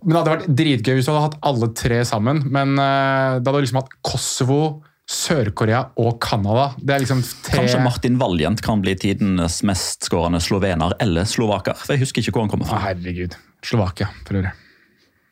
[0.04, 2.42] Men det hadde vært dritgøy hvis du hadde hatt alle tre sammen.
[2.52, 4.60] Men uh, da hadde du liksom hatt Kosovo,
[5.08, 6.74] Sør-Korea og Canada.
[6.82, 11.78] Det er liksom tre Kanskje Martin Valjent kan bli tidenes mestskårende slovener eller slovaker.
[11.78, 12.82] for Jeg husker ikke hvor han kommer Å, fra.
[12.90, 13.36] herregud.
[13.64, 14.52] Slovakia, for øvrig.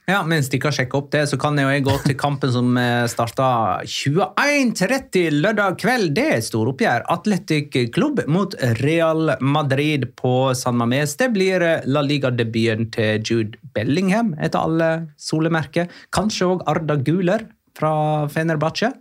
[0.04, 2.50] Ja, Mens de kan sjekke opp det, så kan jeg jo jeg gå til kampen
[2.52, 2.74] som
[3.08, 3.46] starta
[3.88, 6.10] 21.30 lørdag kveld.
[6.18, 7.06] Det er storoppgjør.
[7.14, 11.16] Atletic Klubb mot Real Madrid på San Mames.
[11.16, 15.88] Det blir La Liga-debuten til Jude Bellingham, etter alle solemerker.
[16.12, 17.94] Kanskje òg Arda Guler fra
[18.28, 18.92] Fenerbahçe.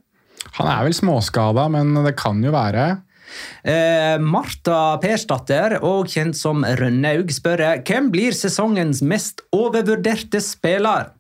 [0.56, 2.94] Han er vel småskada, men det kan jo være
[3.64, 11.12] Eh, Marta Persdatter, og kjent som Rønnaug, spør hvem blir sesongens mest overvurderte spiller.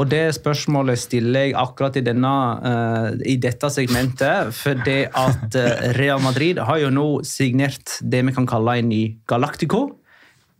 [0.00, 2.32] Og det spørsmålet stiller jeg akkurat i, denne,
[2.64, 8.32] uh, i dette segmentet, fordi at eh, Real Madrid har jo nå signert det vi
[8.36, 9.82] kan kalle en ny Galactico.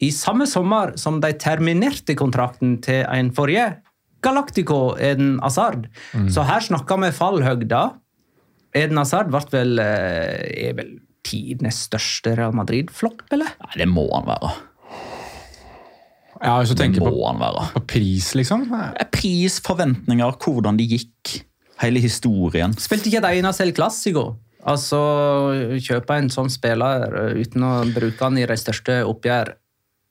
[0.05, 3.71] I samme sommer som de terminerte kontrakten til en forrige
[4.21, 6.29] Galactico, Eden Mm.
[6.29, 7.83] Så her snakker vi fallhøgda.
[8.77, 13.55] Eden Hazard ble vel, eh, er vel tidenes største Real Madrid-flopp, eller?
[13.67, 14.53] Nei, det må han være.
[16.41, 17.13] Ja, Hvis du tenker på,
[17.75, 18.65] på pris, liksom.
[19.13, 21.41] Pris, forventninger, hvordan det gikk.
[21.81, 22.73] Hele historien.
[22.77, 24.25] Spilte ikke de eneste El Clásico?
[24.69, 24.99] Altså,
[25.81, 29.55] kjøpe en sånn spiller eh, uten å bruke han i de største oppgjør,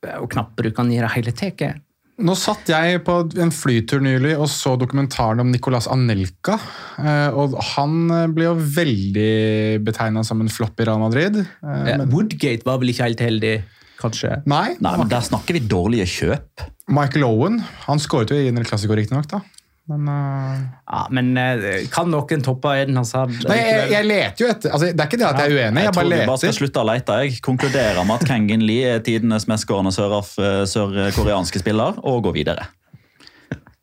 [0.07, 1.81] eh, og knapt bruke han i det hele tatt.
[2.19, 6.57] Nå satt jeg på en flytur nylig og så dokumentaren om Nicolas Anelka.
[6.99, 11.37] eh, Og han eh, ble jo veldig betegna som en flopp i Real Madrid.
[11.39, 13.53] eh, men- Woodgate var vel ikke helt heldig,
[14.01, 14.41] kanskje?
[14.45, 16.67] Nei, Nei, men Der snakker vi dårlige kjøp.
[16.89, 19.41] Michael Owen han skåret jo i en klassiker, riktignok.
[19.89, 20.57] Men uh...
[20.85, 23.33] Ja, men eh, kan noen toppe Eden Hazard?
[23.49, 25.81] Nei, jeg, jeg leter jo etter altså, Det er ikke det at jeg er uenig,
[25.81, 27.15] Jeg jeg tror bare vi bare skal slutte å lete.
[27.25, 32.67] Jeg konkluderer med at Kangin Lee er tidenes mestskårende sør- sørkoreanske spiller, og går videre.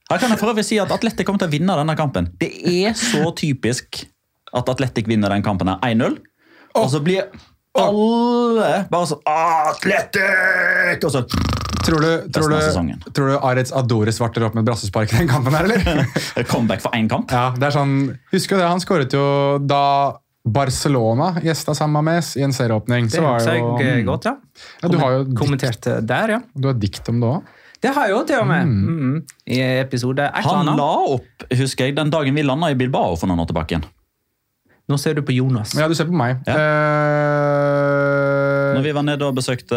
[0.06, 2.30] Her kan jeg for øvrig si at Atletic kommer til å vinne denne kampen.
[2.38, 4.04] Det er så typisk
[4.54, 6.20] at Atletic vinner den kampen her 1-0,
[6.78, 7.26] og så blir
[7.84, 11.04] alle bare sånn Atletic!
[11.06, 11.26] Og så
[11.86, 15.54] Tror du, tror, du, tror du Arets Adore svarter opp med brassespark i den kampen
[15.54, 16.08] her, eller?
[16.50, 17.30] comeback for én kamp.
[17.30, 17.92] Ja, det er sånn,
[18.32, 19.26] Husker du det, han skåret jo
[19.62, 19.82] da
[20.46, 23.06] Barcelona gjesta San Mames i en serieåpning.
[23.10, 24.34] Det Så var husker jo, jeg eh, godt, ja.
[24.82, 25.22] ja, du har jo
[25.54, 26.40] dikt, eh, der, ja.
[26.54, 27.54] du har dikt om det òg.
[27.82, 28.70] Det har jeg jo til og med.
[28.72, 29.16] Mm.
[29.52, 33.30] I episode et Han la opp husker jeg, den dagen vi landa i Bilbao for
[33.30, 33.76] noen år tilbake.
[33.76, 33.86] igjen.
[34.86, 35.72] Nå ser du på Jonas.
[35.74, 36.44] Ja, du ser på meg.
[36.46, 36.54] Ja.
[36.54, 39.74] Uh, Når vi var nede og besøkte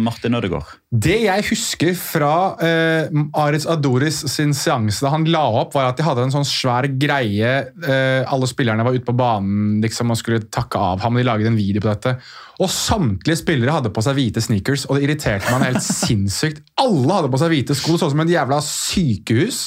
[0.00, 0.70] Martin Ødegaard.
[0.88, 6.00] Det jeg husker fra uh, Aritz Adoris sin seanse da han la opp, var at
[6.00, 7.50] de hadde en sånn svær greie.
[7.84, 11.18] Uh, alle spillerne var ute på banen liksom, og skulle takke av ham.
[11.20, 12.14] De laget en video på dette.
[12.56, 16.64] Og samtlige spillere hadde på seg hvite sneakers, og det irriterte meg helt sinnssykt.
[16.80, 19.66] Alle hadde på seg hvite sko, sånn som et jævla sykehus.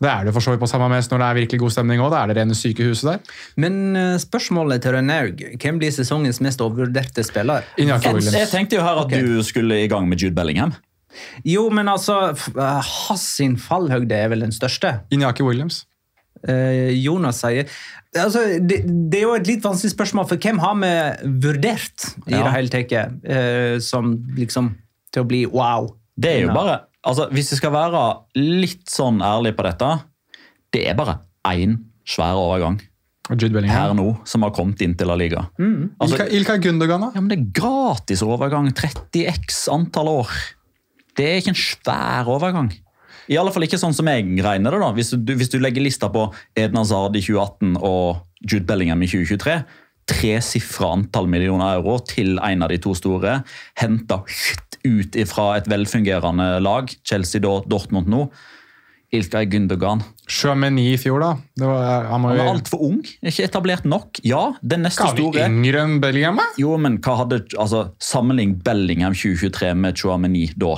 [0.00, 2.00] Det er det for så vidt på samme mest når det er virkelig god stemning
[2.00, 2.12] òg.
[2.14, 3.34] Da er det rene sykehuset der.
[3.60, 7.66] Men eh, spørsmålet til Rønnaug, hvem blir sesongens mest overvurderte spiller?
[7.76, 8.38] Inyaki Williams.
[8.38, 9.20] jeg tenkte jo her at okay.
[9.20, 10.72] du skulle i gang med Jude Bellingham.
[11.44, 15.00] Jo, men altså, eh, hans sin fallhøgde er vel den største.
[15.12, 15.84] Inyaki Williams.
[16.48, 17.66] Eh, Jonas sier
[18.16, 18.78] altså, det,
[19.12, 20.92] det er jo et litt vanskelig spørsmål, for hvem har vi
[21.44, 22.44] vurdert i Ja.
[22.46, 24.74] det hele tatt eh, som liksom
[25.12, 25.90] til å bli wow?
[26.20, 28.04] Det er jo bare, altså Hvis vi skal være
[28.36, 29.90] litt sånn ærlig på dette,
[30.74, 32.80] det er bare én svær overgang
[33.30, 35.44] her nå som har kommet inn til La Liga.
[36.00, 37.10] Altså, Ilka, Ilka Gundogan, da?
[37.14, 38.72] ja, men Det er gratis overgang.
[38.74, 40.30] 30 x antall år.
[41.14, 42.72] Det er ikke en svær overgang.
[43.30, 44.80] I alle fall ikke sånn som jeg regner det.
[44.82, 44.90] da.
[44.96, 49.10] Hvis du, hvis du legger lista på Eden Hazard i 2018 og Jude Bellingham i
[49.10, 49.60] 2023,
[50.10, 53.44] tresifra antall millioner euro til en av de to store,
[53.78, 54.24] henta
[54.86, 58.26] ut fra et velfungerende lag, Chelsea da, Dortmund nå.
[59.10, 60.04] Ilkay Gundogan.
[60.30, 61.30] Chouameni i fjor, da.
[61.58, 64.20] Var, han må Han er altfor ung, ikke etablert nok.
[64.22, 66.38] Ja, den neste han store yngre enn Bellingham?
[66.62, 70.76] Jo, men hva hadde altså, Sammenlign Bellingham 2023 med Chouameni da.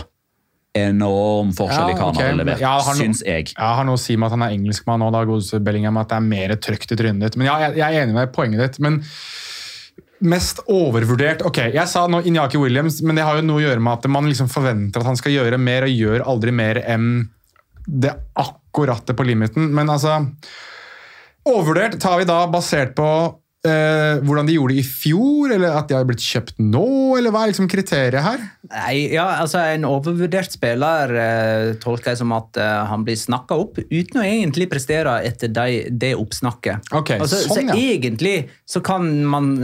[0.72, 3.50] Enorm forskjell i hva han har levert, Ja, har no- syns jeg.
[3.52, 6.16] Jeg har noe å si med at han er engelskmann nå, da, Bellingham, at det
[6.16, 7.36] er mer trøkt i trynet ditt.
[7.36, 8.80] Men ja, jeg, jeg er enig med poenget ditt.
[8.80, 9.02] men
[10.22, 13.82] Mest overvurdert Ok, jeg sa nå Inyaki Williams, men det har jo noe å gjøre
[13.82, 17.08] med at man liksom forventer at han skal gjøre mer, og gjør aldri mer enn
[17.82, 19.72] det akkurate på limiten.
[19.74, 20.20] Men altså
[21.42, 23.06] Overvurdert tar vi da basert på
[23.68, 26.84] eh, hvordan de gjorde det i fjor, eller at de har blitt kjøpt nå,
[27.18, 28.44] eller hva er liksom kriteriet her?
[28.72, 33.58] Nei, ja, altså En overvurdert spiller eh, tolker jeg som at eh, han blir snakka
[33.64, 36.92] opp uten å egentlig prestere etter de, det oppsnakket.
[36.94, 37.78] Ok, altså, sånn, så ja.
[37.94, 38.36] egentlig
[38.68, 39.54] så kan man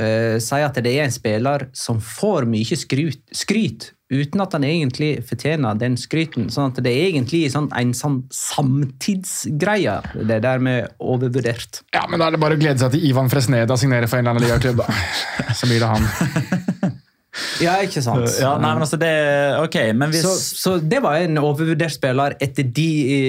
[0.00, 4.64] eh, sier at det er en spiller som får mye skryt, skryt uten at han
[4.66, 6.46] egentlig fortjener den skryten.
[6.52, 9.96] Sånn at det er egentlig sånn, en sånn samtidsgreie,
[10.28, 11.82] det der med overvurdert.
[11.96, 14.28] Ja, men Da er det bare å glede seg til Ivan Fresneda signerer for en
[14.28, 14.84] eller annen ligaklubb.
[14.84, 15.50] da.
[15.58, 16.06] Så blir det han.
[17.60, 18.24] Ja, ikke sant?
[18.40, 19.10] Ja, nei, men altså det
[19.60, 22.86] okay, men hvis Så, så det var en overvurdert spiller etter de,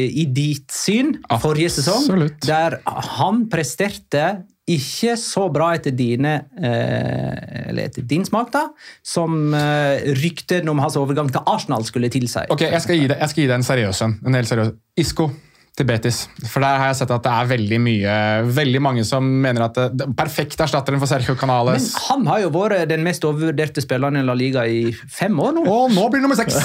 [0.08, 2.30] i ditt syn forrige sesong.
[2.46, 4.30] Der han presterte
[4.68, 8.66] ikke så bra etter dine eh, Eller etter din smak, da,
[9.06, 12.44] som eh, ryktene om hans overgang til Arsenal skulle tilsi.
[12.52, 14.18] Ok, jeg skal gi deg, skal gi deg en seriøs en.
[14.28, 14.74] En helt seriøs.
[15.00, 15.30] Isco
[15.78, 16.24] til Betis.
[16.50, 18.14] For der har jeg sett at det er veldig mye
[18.50, 22.50] Veldig mange som mener at det, det perfekt erstatteren for Sergio Men han har jo
[22.56, 25.68] vært den mest overvurderte spilleren i La Liga i fem år nå.
[25.70, 26.58] Og nå blir det nummer seks!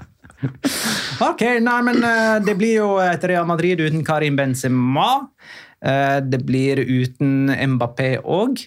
[1.30, 5.10] Ok, nei, men eh, Det blir jo et Real Madrid uten Karim Benzema.
[5.84, 8.62] Eh, det blir uten Mbappé òg.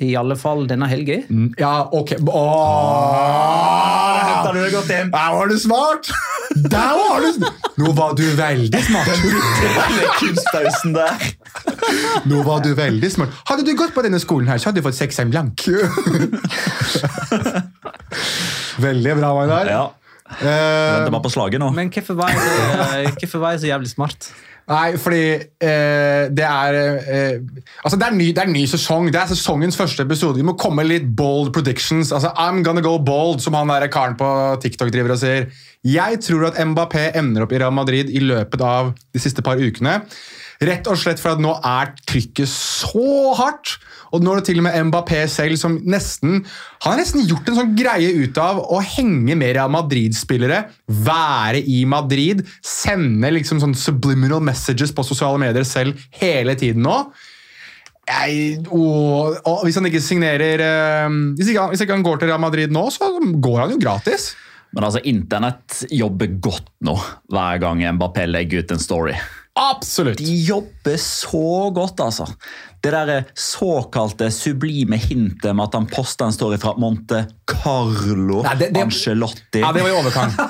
[0.00, 1.18] I alle fall denne helga.
[1.60, 2.14] Ja, ok.
[2.24, 3.90] Åh!
[4.30, 5.10] Henter du det godt inn?
[5.12, 6.08] Der var du smart!
[6.70, 7.28] Der var du
[7.80, 9.08] Nå var du veldig smart.
[10.20, 11.12] kunstpausen der.
[12.28, 13.28] Nå var du veldig smart.
[13.48, 15.56] Hadde du gått på denne skolen, her, så hadde du fått seks en blank.
[18.88, 19.66] veldig bra, Magnar.
[19.70, 19.84] Ja,
[20.38, 21.72] Eh, det var på slaget nå.
[21.74, 24.30] Men hvorfor var jeg eh, hvorfor var jeg så jævlig smart?
[24.70, 27.40] Nei, fordi eh, det er eh,
[27.82, 29.08] Altså, det er, ny, det er ny sesong.
[29.10, 30.38] Det er sesongens første episode.
[30.38, 32.12] Vi må komme litt bold predictions.
[32.14, 34.28] Altså, I'm gonna go bold, som han der karen på
[34.62, 35.48] TikTok driver og sier.
[35.86, 39.58] Jeg tror at Mbappé ender opp i Real Madrid i løpet av de siste par
[39.58, 39.98] ukene.
[40.60, 43.78] Rett og slett for at nå er trykket så hardt.
[44.12, 46.42] Og nå er det til og med Mbappé selv som nesten
[46.82, 50.64] Han har nesten gjort en sånn greie ut av å henge med Real Madrid-spillere,
[51.06, 56.98] være i Madrid, sende liksom sånn subliminal messages på sosiale medier selv hele tiden nå.
[58.10, 62.18] Jeg, og, og hvis han ikke signerer eh, hvis, ikke, han- hvis ikke han går
[62.24, 64.32] til Real Madrid nå, så går han jo gratis.
[64.74, 66.98] Men altså, internett jobber godt nå
[67.32, 69.14] hver gang Mbappé legger ut en story.
[69.60, 70.18] Absolutt.
[70.18, 72.26] De jobber så godt, altså.
[72.80, 78.54] Det der såkalte sublime hintet med at han posta en story fra Monte Carlo Nei,
[78.56, 79.60] det- det- Ancelotti.
[79.60, 80.40] Ja, det var i overkant.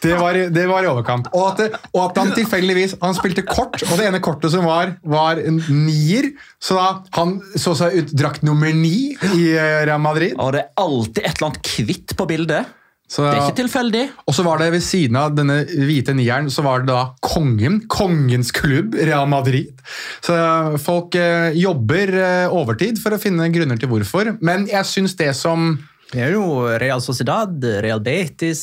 [0.00, 1.26] Det var, det var i overkant.
[1.36, 4.64] Og at, det, og at han tilfeldigvis Han spilte kort, og det ene kortet som
[4.64, 6.30] var, var en nier.
[6.60, 10.36] Så da han så seg ut drakt nummer ni i eh, Real Madrid.
[10.40, 12.64] Og det er alltid et eller annet hvitt på bildet.
[13.10, 14.02] Så, Det er ikke tilfeldig.
[14.22, 17.80] og så var det ved siden av denne hvite nieren så var det da kongen.
[17.90, 19.82] Kongens klubb, Real Madrid.
[20.22, 20.36] Så
[20.78, 24.36] folk eh, jobber eh, overtid for å finne grunner til hvorfor.
[24.40, 25.72] Men jeg syns det som
[26.12, 26.44] Det er jo
[26.78, 28.62] Real Sociedad, Real Betis,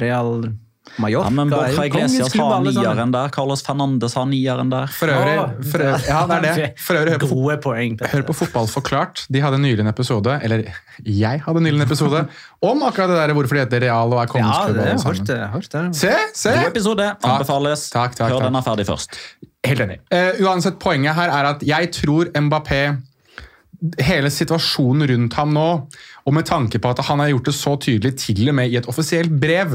[0.00, 0.46] Real
[1.02, 3.30] Mallorca Ja, men er Borja jo Iglesias har nieren der.
[3.34, 4.86] Carlos Fernandes har nieren der.
[4.94, 6.68] For øvrig, Å, for øvrig Ja, det er det.
[6.78, 7.96] For øvrig, hør på Gode poeng.
[8.12, 9.24] Hør på Fotball forklart.
[9.34, 10.62] De hadde nylig en episode, eller
[11.04, 12.24] jeg hadde nylig en episode,
[12.62, 15.24] om akkurat det der hvorfor de heter Real og er Ja, det hørt.
[15.26, 15.82] det, hørt det.
[15.98, 16.54] Se, se!
[16.60, 17.08] God episode.
[17.24, 17.88] Anbefales.
[17.90, 18.46] Takk, takk, Hør takk.
[18.50, 19.18] den er ferdig først.
[19.64, 19.98] Helt enig.
[20.12, 22.84] Uh, uansett, poenget her er at jeg tror Mbappé
[24.00, 25.64] Hele situasjonen rundt ham nå,
[26.24, 28.78] og med tanke på at han har gjort det så tydelig til og med i
[28.80, 29.74] et offisielt brev,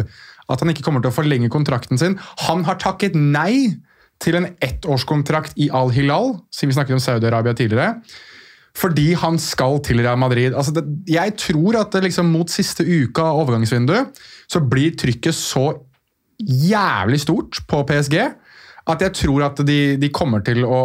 [0.49, 3.77] at han ikke kommer til å forlenge kontrakten sin Han har takket nei
[4.19, 7.93] til en ettårskontrakt i Al-Hilal, siden vi snakket om Saudi-Arabia tidligere.
[8.75, 10.53] Fordi han skal til Real Madrid.
[10.53, 14.19] Altså det, jeg tror at liksom mot siste uka av overgangsvinduet
[14.49, 15.71] så blir trykket så
[16.39, 18.19] jævlig stort på PSG
[18.91, 20.79] at jeg tror at de, de kommer til å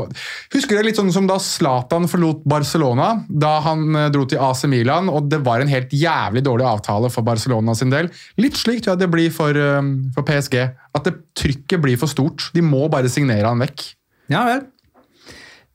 [0.54, 3.10] Husker dere litt sånn som da Zlatan forlot Barcelona?
[3.28, 7.10] Da han eh, dro til AC Milan, og det var en helt jævlig dårlig avtale
[7.12, 8.10] for Barcelona sin del.
[8.40, 10.60] Litt slik tror jeg det blir for, eh, for PSG.
[10.94, 12.50] At det, trykket blir for stort.
[12.54, 13.88] De må bare signere han vekk.
[14.32, 14.66] Ja vel.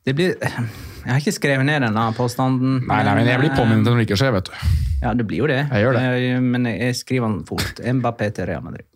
[0.06, 2.80] Det blir Jeg har ikke skrevet ned denne påstanden.
[2.88, 4.56] Nei, nei, men jeg blir påminnet når det ikke skjer, vet du.
[5.00, 5.62] Ja, det blir jo det.
[5.70, 6.02] Jeg gjør det.
[6.04, 7.80] Eh, Men jeg skriver den fort.
[7.80, 8.86] Mbappé til Real Madrid.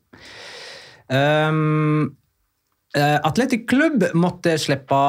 [1.08, 2.14] Um,
[2.94, 5.02] eh, Athletic Club måtte slippe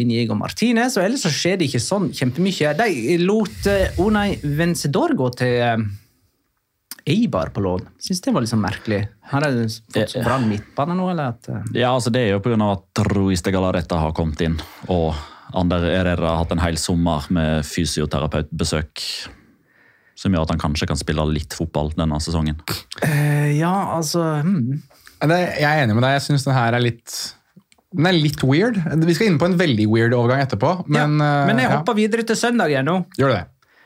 [0.00, 2.72] Inigo Martinez, og ellers så skjer det ikke sånn kjempemye.
[2.78, 5.84] De lot eh, Unai Vencedor gå til eh,
[7.04, 7.84] Eibar på lån.
[8.00, 9.02] Syns det var litt sånn merkelig.
[9.28, 11.34] Har de fått så bra midtbane nå, eller?
[11.34, 12.72] At, eh, Ja, altså Det er jo pga.
[12.72, 15.14] at Ruiz de Galareta har kommet inn, og
[15.54, 19.02] Ander Herrera har hatt en hel sommer med fysioterapeutbesøk.
[20.16, 22.56] Som gjør at han kanskje kan spille litt fotball denne sesongen.
[23.02, 24.80] Uh, ja, altså hmm.
[25.22, 26.18] Jeg er enig med deg.
[26.18, 27.14] Jeg syns den her er litt
[27.94, 28.78] den er litt weird.
[29.06, 30.80] Vi skal inn på en veldig weird overgang etterpå.
[30.88, 31.42] Men, ja.
[31.44, 31.74] eh, men jeg ja.
[31.78, 33.00] hopper videre til søndag igjen nå.
[33.20, 33.44] Gjør du det?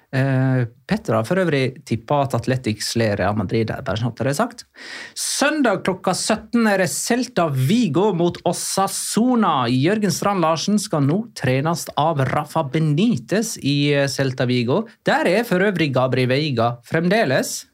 [0.09, 3.69] Eh, Petter har for øvrig tippa at Atletic slår Real Madrid.
[3.69, 4.65] bare sånn at det er sagt.
[5.13, 9.69] Søndag klokka 17 er det Celta Vigo mot Osasuna.
[9.69, 14.87] Jørgen Strand Larsen skal nå trenes av Rafa Benitez i eh, Celta Vigo.
[15.05, 17.68] Der er for øvrig Gabri Veiga fremdeles.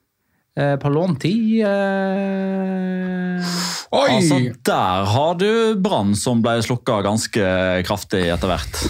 [0.58, 3.54] Eh, På låntid eh,
[3.94, 4.10] Oi!
[4.16, 5.50] Altså, Der har du
[5.80, 7.44] Brann som ble slukka ganske
[7.86, 8.80] kraftig etter hvert.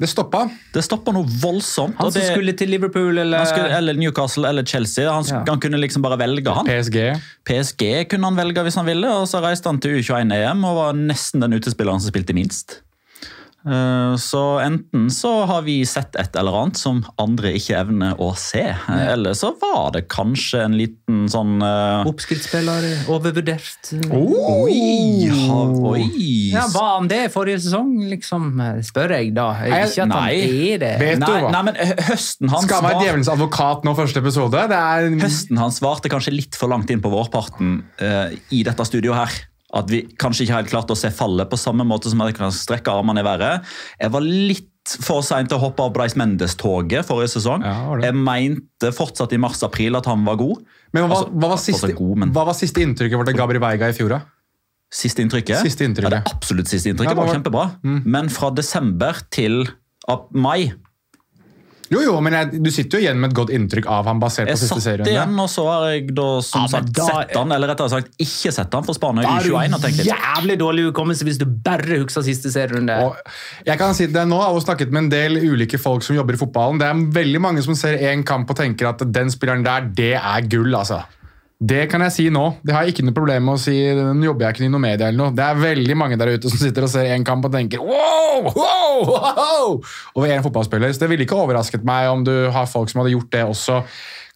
[0.00, 0.46] Det stoppa.
[0.72, 1.96] Det stopper noe voldsomt.
[2.00, 5.04] Han som det, skulle til Liverpool, eller skulle, eller Newcastle eller Chelsea.
[5.12, 5.42] Han, Ja.
[5.48, 6.64] han kunne liksom bare velge, han.
[6.68, 6.96] PSG.
[7.44, 10.96] PSG kunne han velge hvis han ville, og så reiste han til U21-EM og var
[10.96, 12.80] nesten den utespilleren som spilte minst.
[13.60, 18.30] Eh, Så enten så har vi sett et eller annet som andre ikke evner å
[18.38, 22.06] se, eller så var det kanskje en liten sånn uh...
[22.08, 23.90] oppskrittsspiller overvurdert.
[24.16, 25.28] Oi!
[25.28, 26.06] oi.
[26.54, 28.48] Ja, Hva han det forrige sesong, liksom?
[28.86, 29.50] Spør jeg, da.
[29.66, 30.24] Jeg, Ikke at nei.
[30.40, 30.92] han er det.
[31.04, 31.52] Vet du Nei, hva?
[31.54, 34.64] nei, men høsten hans Skal være var- djevelens advokat nå, første episode.
[34.72, 38.88] Det er Høsten hans varte kanskje litt for langt inn på vårparten uh, i dette
[38.88, 39.38] studioet her.
[39.72, 42.50] At vi kanskje ikke helt klarte å se fallet på samme måte som jeg kan
[42.50, 43.64] strekke armene i været.
[44.00, 44.66] Jeg var litt
[45.04, 47.62] for seint til å hoppe av Bryce Mendes-toget forrige sesong.
[47.62, 50.64] Ja, jeg mente fortsatt i mars-april at han var god.
[50.92, 53.60] Men hva, Altså, hva, var siste, god, men- hva var siste inntrykket vårt av Gabri
[53.62, 54.08] Veiga i fjor?
[54.08, 54.20] da?
[54.90, 55.60] Siste inntrykket?
[55.62, 56.10] Siste inntrykket.
[56.10, 58.04] Ja, det absolutt siste inntrykket Ja, var var- kjempebra.
[58.04, 59.68] Men fra desember til
[60.32, 60.72] mai
[61.90, 64.46] Jo, jo, men jeg, du sitter jo igjen med et godt inntrykk av ham basert
[64.46, 65.02] på siste serien.
[65.02, 67.72] Jeg satt igjen, og så har jeg da som Ja, sagt da- sett han, eller
[67.72, 70.12] rettere sagt ikke sett han for Spania i har du 21 og tenkt litt.
[70.12, 72.94] jævlig dårlig hukommelse hvis du bare husker siste serierunde.
[73.66, 76.38] Jeg kan si det nå, jeg har snakket med en del ulike folk som jobber
[76.38, 76.78] i fotballen.
[76.78, 80.14] Det er veldig mange som ser én kamp og tenker at den spilleren der, det
[80.14, 80.70] er gull.
[80.74, 81.02] altså.
[81.60, 82.44] Det kan jeg si nå.
[82.64, 83.74] Det har jeg ikke noe problem med å si.
[83.92, 85.34] Nå jobber jeg ikke i noe medie eller noe.
[85.36, 88.46] Det er veldig mange der ute som sitter og ser én kamp og tenker wow,
[88.48, 89.74] wow, wow,
[90.16, 90.94] over én fotballspiller.
[90.96, 93.82] Så det ville ikke overrasket meg om du har folk som hadde gjort det også.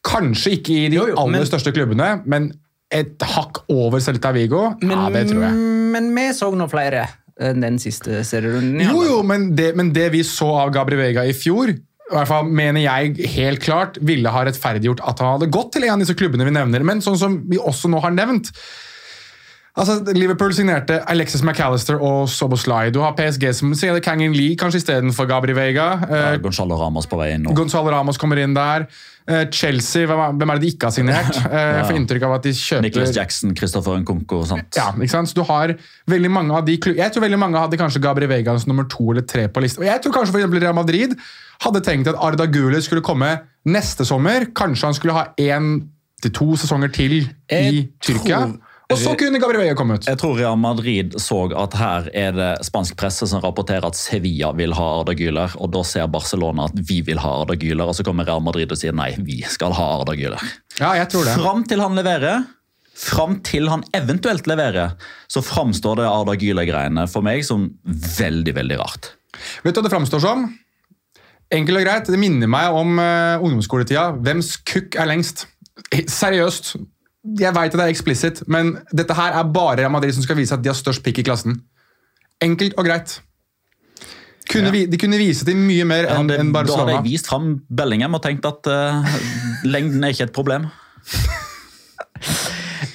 [0.05, 2.51] Kanskje ikke i de Jo, jo, aller men- største klubbene, men
[2.93, 5.57] et hakk over Celta Vigo, ja, det tror jeg.
[5.97, 7.07] Men vi så nå flere
[7.41, 8.85] enn den siste serierunden.
[8.85, 11.73] Jo, jo, men det, men det vi så av Gabri Vega i fjor,
[12.05, 15.87] i hvert fall mener jeg helt klart, ville ha rettferdiggjort at han hadde gått til
[15.87, 16.85] en av disse klubbene vi nevner.
[16.85, 18.51] Men sånn som vi også nå har nevnt
[19.77, 22.93] Altså, Liverpool signerte Alexis McAllister og Soboslai.
[22.95, 25.87] Du har PSG som sier Kangin Lee kanskje istedenfor Gabri Veiga.
[26.07, 27.55] Eh, Gonzalo Ramos på vei inn nå.
[27.59, 28.85] Gonzalo Ramos kommer inn der.
[29.27, 31.41] Eh, Chelsea, hvem er hvem er det de ikke har signert?
[31.55, 34.79] Eh, Jeg får inntrykk av at de kjøper Nicholas Jackson, Christopher Nkunko og sånt.
[34.79, 35.33] Ja, ikke sant?
[35.33, 35.73] Så du har
[36.13, 38.87] veldig mange av de klu- Jeg tror veldig mange hadde kanskje Gabri Veiga som nummer
[38.93, 39.83] to eller tre på lista.
[39.83, 41.17] Og jeg tror kanskje for Real Madrid
[41.67, 43.33] hadde tenkt at Arda Gule skulle komme
[43.67, 44.47] neste sommer.
[44.55, 45.73] Kanskje han skulle ha én
[46.23, 48.39] til to sesonger til i Jeg Tyrkia.
[48.47, 48.64] tror-
[48.95, 50.07] Og så kunne Gabriel komme ut.
[50.09, 54.53] Jeg tror Real Madrid så at her er det spansk presse som rapporterer at Sevilla
[54.57, 57.97] vil ha Arda Güler, og da ser Barcelona at vi vil ha Arda Güler, og
[57.99, 60.43] så kommer Real Madrid og sier nei, vi skal ha Arda Güler.
[60.79, 61.37] Ja, jeg tror det.
[61.39, 62.45] Fram til han leverer,
[62.95, 64.95] fram til han eventuelt leverer,
[65.29, 67.73] så framstår det Arda Güler-greiene for meg som
[68.19, 69.15] veldig, veldig rart.
[69.65, 70.47] Vet du hva det framstår som?
[71.55, 74.09] Enkelt og greit, Det minner meg om uh, ungdomsskoletida.
[74.25, 75.47] Hvems kukk er lengst?
[75.93, 76.75] Eh, Seriøst.
[77.25, 80.53] Jeg veit det er explicit, men dette her er bare Real Madrid som skal vise
[80.53, 81.57] at de har størst pikk i klassen.
[82.45, 83.17] Enkelt og greit.
[84.51, 87.31] Kunne vi, de kunne vise til mye mer enn bare enn da hadde jeg vist
[87.31, 89.17] fram Bellingham og tenkt at uh,
[89.65, 90.69] lengden er ikke et problem.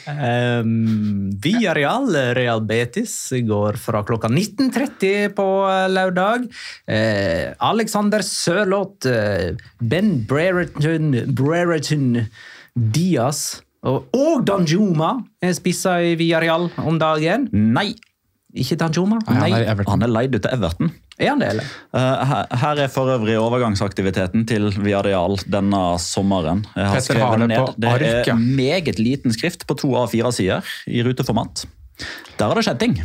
[0.10, 3.14] Um, via Real Betis,
[3.46, 6.48] går fra klokka 19.30 på eh, lørdag.
[6.90, 12.24] Eh, Alexander Sørloth, eh, Ben Brereton, Brereton
[12.74, 17.48] Diaz og, og Danjuma er spissa i Villarreal om dagen.
[17.54, 17.94] Nei,
[18.60, 19.20] Ikke Danjuma?
[19.30, 20.92] Nei, han er han er leid ut til Everton.
[21.20, 21.72] Er han det, eller?
[21.94, 26.64] Eh, her, er for øvrig overgangsaktiviteten til Villarreal denne sommeren.
[26.76, 27.74] Jeg har skrevet på ned.
[27.78, 27.92] Det
[28.34, 31.68] er meget liten skrift på to av fire sider i ruteformat.
[32.40, 32.96] Der har det skjedd ting.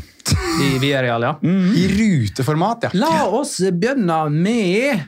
[0.63, 1.35] I Villarreal, ja.
[1.43, 2.93] I ruteformat, ja.
[2.97, 5.03] La oss begynne med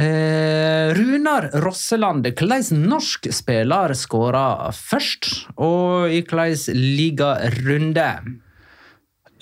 [0.00, 2.26] eh, Runar Rosseland.
[2.26, 8.10] Hvilken norsk spiller skåra først, og i hvilken ligarunde?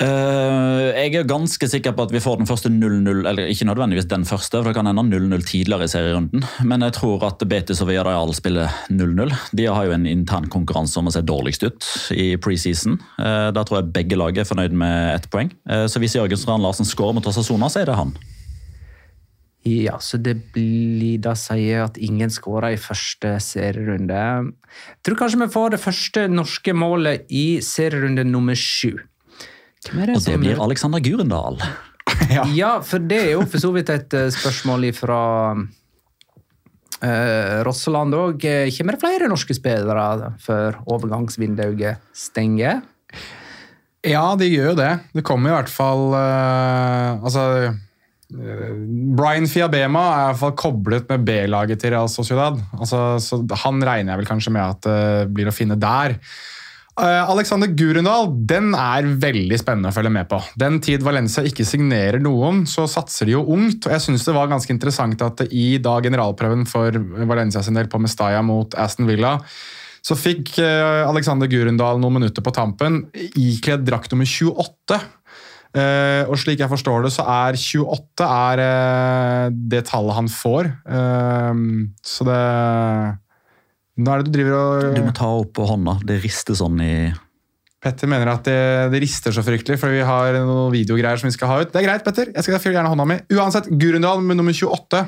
[0.03, 4.09] Eh, jeg er ganske sikker på at vi får den første 0-0, eller ikke nødvendigvis
[4.11, 6.47] den første, for det kan hende 0-0 tidligere i serierunden.
[6.67, 9.31] Men jeg tror at Betis og Villarreal spiller 0-0.
[9.55, 12.99] De har jo en intern konkurranse om å se dårligst ut i preseason.
[13.21, 15.53] Uh, da tror jeg begge lag er fornøyd med ett poeng.
[15.71, 18.17] Eh, så hvis Jørgen Strand Larsen skårer mot Osasona, så er det han.
[19.65, 24.19] Ja, så det blir da sier at ingen skåra i første serierunde.
[24.53, 28.99] Jeg tror kanskje vi får det første norske målet i serierunde nummer sju.
[29.89, 31.59] Hvem er det Og det som- blir Alexander Gurendal.
[32.55, 35.17] Ja, for det er jo for så vidt et eh, spørsmål fra
[37.03, 38.45] uh, Rosseland òg.
[38.77, 42.83] Kommer det flere norske spillere før overgangsvinduet stenger?
[44.05, 44.91] Ja, de gjør jo det.
[45.17, 47.79] Det kommer i hvert fall uh, Altså eh,
[48.35, 52.59] Brian Fiabema er i hvert fall koblet med B-laget til Real Sociedad.
[52.79, 56.17] Altså, så han regner jeg vel kanskje med at det blir å finne der.
[56.95, 60.39] Eh, Alexander Gurendal den er veldig spennende å følge med på.
[60.61, 63.89] Den tid Valencia ikke signerer noen, så satser de jo ungt.
[63.89, 66.95] og Jeg synes det var ganske interessant at i da generalprøven for
[67.27, 69.41] Valencia sin del på Mestalla mot Aston Villa,
[70.05, 75.01] så fikk eh, Alexander Gurendal noen minutter på tampen ikledd drakt nummer 28.
[75.75, 80.71] Eh, og slik jeg forstår det, så er 28 er, uh, det tallet han får.
[80.87, 82.41] Uh, så det
[83.95, 86.01] Nå er det du driver og Du må ta opp på hånda.
[86.07, 86.95] Det rister sånn i
[87.85, 88.59] Petter mener at det,
[88.95, 91.71] det rister så fryktelig, for vi har noen videogreier som vi skal ha ut.
[91.71, 92.31] Det er greit, Petter.
[92.33, 93.19] Jeg skal fylle gjerne hånda mi.
[93.37, 95.03] Uansett, Gurundal med nummer 28.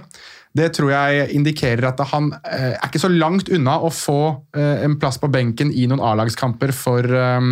[0.61, 4.21] Det tror jeg indikerer at han er ikke så langt unna å få
[4.61, 7.49] en plass på benken i noen A-lagskamper for, eh,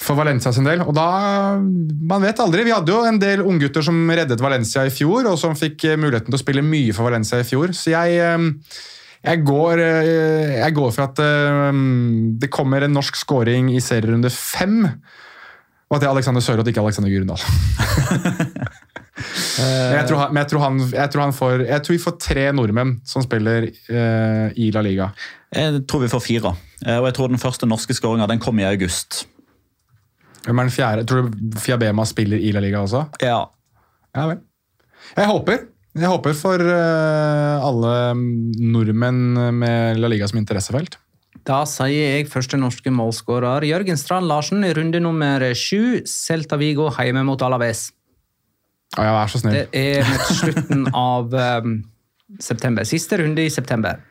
[0.00, 0.82] for Valencia sin del.
[0.84, 1.08] Og da
[1.60, 2.64] Man vet aldri.
[2.66, 6.00] Vi hadde jo en del unggutter som reddet Valencia i fjor, og som fikk eh,
[6.00, 7.74] muligheten til å spille mye for Valencia i fjor.
[7.76, 8.48] Så jeg eh,
[9.22, 11.20] jeg går, eh, jeg går for at
[12.42, 14.80] det kommer en norsk scoring i serierunde fem.
[14.82, 17.38] Og at det er Alexander Sørloth, ikke Alexander Gurendal.
[19.62, 24.82] Men jeg tror, han, får, jeg tror vi får tre nordmenn som spiller i La
[24.82, 25.10] Liga.
[25.54, 26.54] Jeg tror vi får fire.
[26.96, 29.28] Og jeg tror den første norske skåringa kommer i august.
[30.42, 31.04] Hvem er den fjerde?
[31.06, 33.04] Tror du Fiabema spiller i La Liga også?
[33.22, 33.44] Ja.
[34.16, 34.42] Ja vel.
[35.16, 35.62] Jeg håper.
[35.92, 40.96] Jeg håper for eh, alle nordmenn med La Liga som interessefelt.
[41.46, 46.02] Da sier jeg første norske målskårer Jørgen Strand Larsen i runde nummer sju.
[46.08, 47.90] Celta Vigo hjemme mot Alaves.
[48.96, 49.56] Ja, ja, vær så snill.
[49.56, 51.34] Det er mot slutten av
[51.64, 51.76] um,
[52.40, 52.86] september.
[52.88, 54.02] Siste runde i september.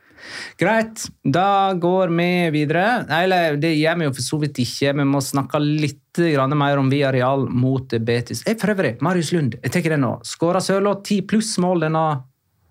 [0.59, 3.05] Greit, da går vi videre.
[3.21, 4.93] Eller det gjør vi jo for så vidt ikke.
[4.97, 5.97] Vi må snakke litt
[6.57, 8.43] mer om Villarreal mot Betis.
[8.47, 8.93] Jeg prøver det.
[9.01, 10.17] Marius Lund, jeg tar den nå.
[10.27, 12.05] Skåra Sørloth ti pluss mål denne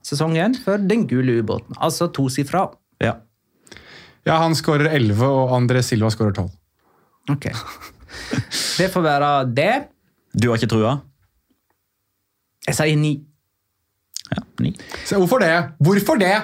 [0.06, 1.76] sesongen for den gule ubåten.
[1.80, 2.68] Altså tosifra.
[3.00, 3.16] ja.
[4.28, 6.50] Ja, han skårer 11, og André Silva skårer 12.
[7.32, 7.46] Ok.
[8.76, 9.72] Det får være det.
[10.36, 10.98] Du har ikke trua?
[12.68, 13.14] Jeg sier ni.
[14.30, 14.74] Ja, ni.
[15.08, 15.54] Så hvorfor det?
[15.80, 16.34] Hvorfor det?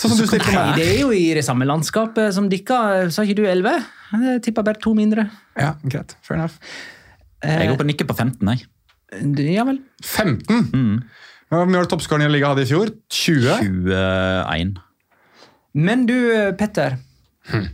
[0.00, 0.78] Sånn som du stilte meg.
[0.80, 3.10] det er jo i det samme landskapet som dere.
[3.12, 3.74] Sa ikke du elleve?
[4.14, 5.26] Jeg tippa bare to mindre.
[5.60, 6.16] Ja, greit.
[6.24, 6.56] Fair enough.
[7.44, 8.68] Jeg går på nikket på 15, jeg.
[9.56, 9.80] Ja vel.
[10.06, 10.70] 15?
[11.50, 12.92] Hvor mye var toppskåreren i ligaen hadde i fjor?
[13.10, 13.60] 20?
[14.46, 14.72] 21.
[15.74, 16.16] Men du,
[16.58, 16.96] Petter.
[17.50, 17.68] Hm.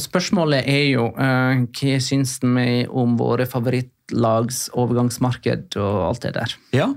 [0.00, 6.56] Spørsmålet er jo eh, hva syns vi om våre favorittlags overgangsmarked og alt det der?
[6.76, 6.90] Ja.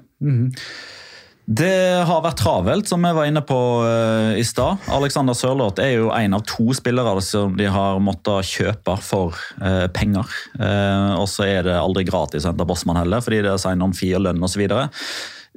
[1.44, 4.80] Det har vært travelt, som jeg var inne på uh, i stad.
[4.96, 9.90] Alexander Sørloth er jo en av to spillere som de har måttet kjøpe for uh,
[9.92, 10.30] penger.
[10.56, 13.84] Uh, og så er det aldri gratis å hente Bossmann heller, fordi det er sign
[13.84, 14.64] on fire lønn osv.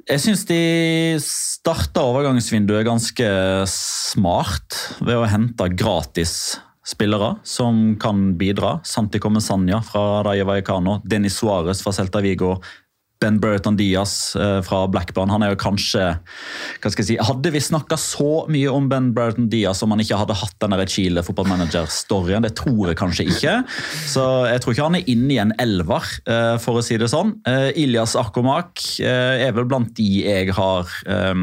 [0.07, 0.61] Jeg syns de
[1.23, 3.31] starta overgangsvinduet ganske
[3.71, 6.57] smart ved å hente gratis
[6.87, 8.77] spillere som kan bidra.
[8.83, 12.57] Santi Comesania fra Rayo Vallecano, Denis Suárez fra Celta Vigo,
[13.21, 15.31] Ben Burton Diaz eh, fra Blackburn.
[15.33, 19.11] Han er jo kanskje hva skal jeg si, Hadde vi snakka så mye om Ben
[19.17, 22.45] Burton Diaz om han ikke hadde hatt den der Chile fotballmanager-storyen?
[22.47, 23.59] Det tror jeg kanskje ikke.
[24.07, 27.11] Så jeg tror ikke han er inne i en elver, eh, for å si det
[27.11, 27.35] sånn.
[27.47, 31.33] Ilyas Ilias Akomak eh, er vel blant de jeg har, eh,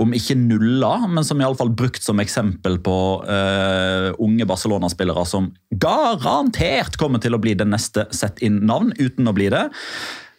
[0.00, 2.96] om ikke nulla, men som iallfall brukt som eksempel på
[3.28, 9.36] eh, unge Barcelona-spillere som garantert kommer til å bli det neste sett inn-navn, uten å
[9.36, 9.68] bli det.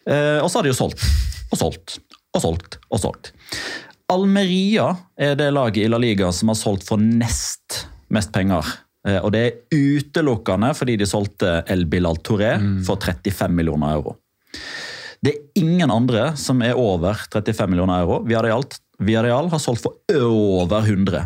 [0.10, 1.02] Eh, og så har de jo solgt
[1.52, 2.00] og solgt
[2.36, 3.32] og solgt og solgt.
[4.12, 8.66] Almeria er det laget i La Liga som har solgt for nest mest penger.
[9.08, 14.18] Eh, og det er utelukkende fordi de solgte El Bilal Touré for 35 millioner euro.
[15.26, 18.20] Det er ingen andre som er over 35 millioner euro.
[18.28, 18.66] Viareal,
[19.00, 21.26] Villarreal har solgt for over 100.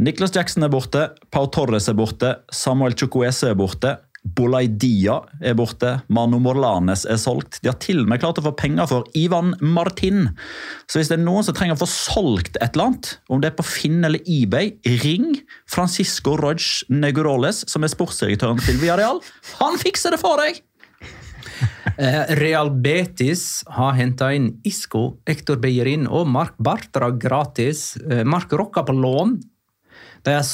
[0.00, 5.94] Nicholas Jackson er borte, Pau Torres er borte, Samuel Chukwese er borte, Bolaidia er borte,
[6.12, 7.60] Manu Morlanes er solgt.
[7.64, 10.28] De har til og med klart å få penger for Ivan Martin.
[10.90, 13.50] Så hvis det er noen som trenger å få solgt et eller annet, om det
[13.50, 15.38] er på Finn eller eBay, ring
[15.70, 16.60] Francisco Roj
[16.92, 19.22] Neguroles, som er sportsdirektøren til Villarreal.
[19.62, 20.60] Han fikser det for deg!
[22.00, 27.94] Eh, Real Betis har henta inn Isco, Ektor Beyerin og Mark Bartra gratis.
[28.04, 29.34] Eh, Mark rocka på lån.
[30.26, 30.48] Det er,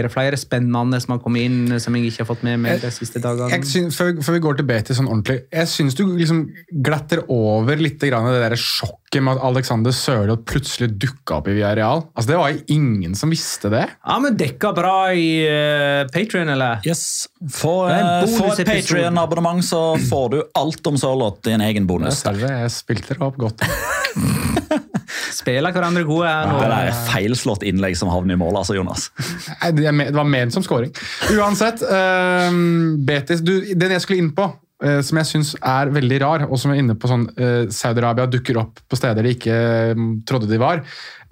[0.00, 2.90] er flere spennende som har kommet inn som jeg ikke har fått med meg de
[2.94, 3.52] siste dagene?
[3.52, 6.46] Jeg synes, før, vi går til Betis sånn ordentlig, jeg syns du liksom
[6.84, 12.04] glatter over litt det der sjokket med at Alexander Sørloth plutselig dukka opp i Villarreal.
[12.14, 13.84] Altså, det var jo ingen som visste det.
[14.02, 16.82] Ja, men dekka bra i uh, Patrion, eller?
[16.88, 17.28] Yes.
[17.52, 18.64] Få, en eh, få et.
[18.68, 22.24] Patrion-abonnement, så får du alt om Sørloth i en egen bonus.
[22.24, 23.64] Det jeg spilte det opp godt.
[25.34, 26.50] Spiller hverandre gode her.
[26.58, 29.10] Det er feilslått innlegg som havner i mål, altså, Jonas.
[29.62, 30.92] Nei, Det var ment som scoring.
[31.34, 34.63] Uansett, ehm, Betis du, Den jeg skulle inn på, eh,
[35.04, 38.58] som jeg syns er veldig rar, og som er inne på sånn eh, Saudi-Arabia dukker
[38.60, 39.58] opp på steder de ikke
[39.94, 40.82] eh, trodde de var.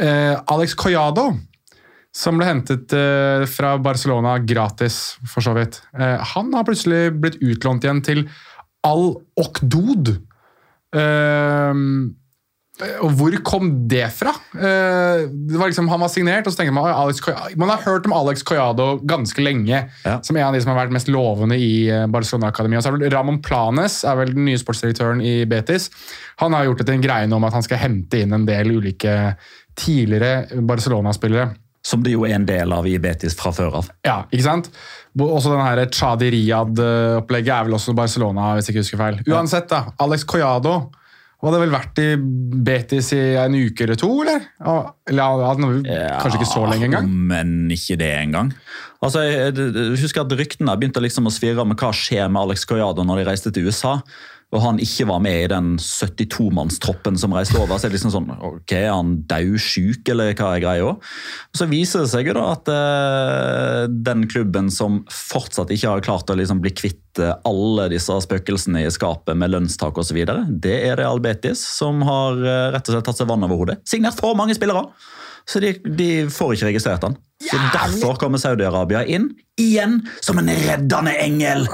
[0.01, 1.31] Eh, Alex Collado,
[2.13, 5.81] som ble hentet eh, fra Barcelona gratis, for så vidt.
[5.97, 8.27] Eh, han har plutselig blitt utlånt igjen til
[8.87, 10.17] Al-Okdod.
[10.99, 12.13] Ehm,
[13.05, 14.33] og hvor kom det fra?
[14.55, 17.57] Eh, det var liksom, han var signert, og så tenkte man Alex Collado.
[17.61, 20.19] Man har hørt om Alex Collado ganske lenge, Ja.
[20.23, 22.79] som en av de som har vært mest lovende i eh, Barcelona-akademiet.
[22.79, 25.91] Og så er vel Ramon Planes er vel den nye sportsdirektøren i Betis.
[26.43, 28.47] Han har gjort det til en greie nå om at han skal hente inn en
[28.49, 29.17] del ulike
[29.79, 31.51] tidligere Barcelona-spillere.
[31.85, 33.89] Som det jo er en del av i Betis fra før av.
[34.07, 34.69] Ja, ikke sant?
[35.19, 39.19] Også den Chadi Riyad-opplegget er vel også Barcelona, hvis jeg ikke husker feil.
[39.35, 39.81] Uansett, da.
[40.01, 40.77] Alex Collado
[41.51, 42.09] hadde vel vært i
[42.63, 44.45] Betis i en uke eller to, eller?
[45.11, 45.83] Eller hadde-
[46.23, 47.09] kanskje ikke så lenge engang?
[47.33, 48.53] Men ikke det engang.
[49.03, 52.43] Altså, jeg, jeg- jeg husker at Ryktene begynte liksom å svirre med hva skjer med
[52.43, 53.97] Alex Coyado når de reiste til USA.
[54.53, 57.79] Og han ikke var med i den 72-mannstroppen som reiste over.
[57.79, 60.91] så er det liksom sånn, ok, Er han daudsjuk, eller hva er greia?
[60.93, 66.05] Og Så viser det seg jo da at eh, den klubben som fortsatt ikke har
[66.05, 70.21] klart å liksom bli kvitt eh, alle disse spøkelsene i skapet med lønnstak osv.,
[70.63, 73.81] det er Real Betis, som har eh, rett og slett tatt seg vann over hodet.
[73.89, 74.85] Signert for mange spillere!
[75.49, 77.17] Så de, de får ikke registrert han.
[77.43, 81.67] Så Derfor kommer Saudi-Arabia inn, igjen, som en reddende engel!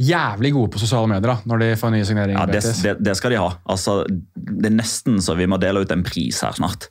[0.00, 2.40] Jævlig gode på sosiale medier da, når de får nye signeringer.
[2.40, 3.50] Ja, det, det, det skal de ha.
[3.70, 4.00] Altså,
[4.34, 6.88] det er nesten så vi må dele ut en pris her snart.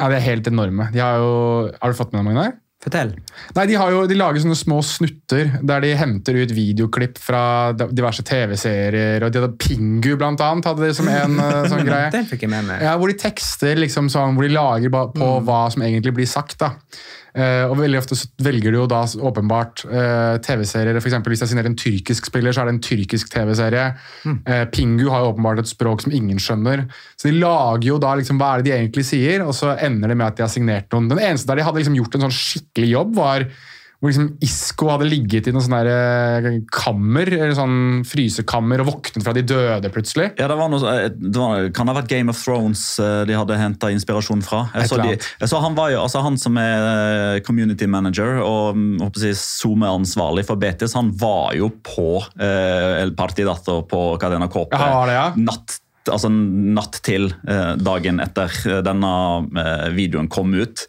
[0.00, 0.90] Ja, det er helt enorme.
[0.92, 1.32] De har jo,
[1.80, 2.58] har du fått med deg, Magnar?
[2.82, 3.12] Fortell.
[3.54, 7.42] Nei, de, har jo, de lager sånne små snutter der de henter ut videoklipp fra
[7.78, 9.22] diverse TV-serier.
[9.22, 12.10] og de hadde Pingu, blant annet, hadde de som en eh, sånn greie.
[12.14, 12.82] Den fikk jeg med meg.
[12.82, 16.26] Ja, Hvor de tekster liksom sånn, hvor de lager på på hva som egentlig blir
[16.30, 16.58] sagt.
[16.58, 16.72] da.
[17.32, 20.98] Eh, og veldig ofte så velger du jo da åpenbart eh, TV-serier.
[21.00, 23.86] For eksempel Hvis jeg signerer en tyrkisk spiller, så er det en tyrkisk TV-serie.
[24.28, 24.38] Mm.
[24.74, 26.86] Pingu har jo åpenbart et språk som ingen skjønner.
[27.16, 30.12] Så de lager jo da liksom hva er det de egentlig sier, og så ender
[30.12, 31.08] det med at de har signert noen.
[31.12, 33.46] Den eneste der de hadde liksom gjort en sånn skikkelig jobb, var
[34.02, 39.22] hvor liksom Isko hadde ligget i noe sånn eh, kammer, eller sånn frysekammer og våknet
[39.22, 40.32] fra de døde plutselig.
[40.40, 43.20] Ja, det var noe, eh, det var, Kan det ha vært Game of Thrones eh,
[43.30, 44.64] de hadde henta inspirasjon fra?
[44.74, 48.74] Jeg så, de, jeg så han, var jo, altså han som er community manager og
[48.74, 52.08] mm, håper jeg, SoMe-ansvarlig for Betis, han var jo på
[52.42, 55.26] eh, El Partidato på Cadena Kåpe Ja, ja.
[55.38, 55.78] Natt,
[56.10, 58.50] altså natt til dagen etter
[58.82, 59.12] denne
[59.94, 60.82] videoen kom ut.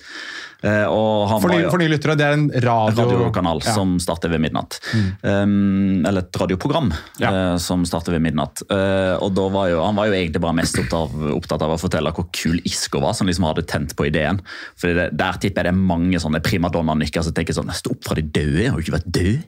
[0.63, 3.03] Eh, og han For, var for nye lyttere, det er en radio...
[3.03, 3.73] radiokanal Ja.
[3.75, 4.77] som starter ved midnatt.
[5.21, 6.87] Um, eller et radioprogram
[7.19, 7.31] Ja.
[7.53, 8.61] uh, som starter ved midnatt.
[8.71, 11.73] Uh, og da var jo, Han var jo egentlig bare mest opptatt av, opptatt av
[11.75, 14.39] å fortelle hvor kul Isko var, som liksom hadde tent på ideen.
[14.79, 18.03] For det, Der tipper jeg det er mange sånne primadonna-nykker som tenker sånn Stå opp
[18.07, 19.43] fra de døde, jeg har jo ikke vært død.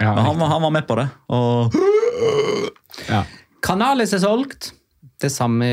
[0.00, 1.08] Ja, Men han, var- han var med på det.
[1.28, 1.74] og
[3.08, 3.22] ja.
[3.62, 4.72] Canales er solgt.
[5.18, 5.66] Det samme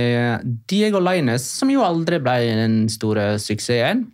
[0.68, 4.08] Diego Laines, som jo aldri ble den store suksessen.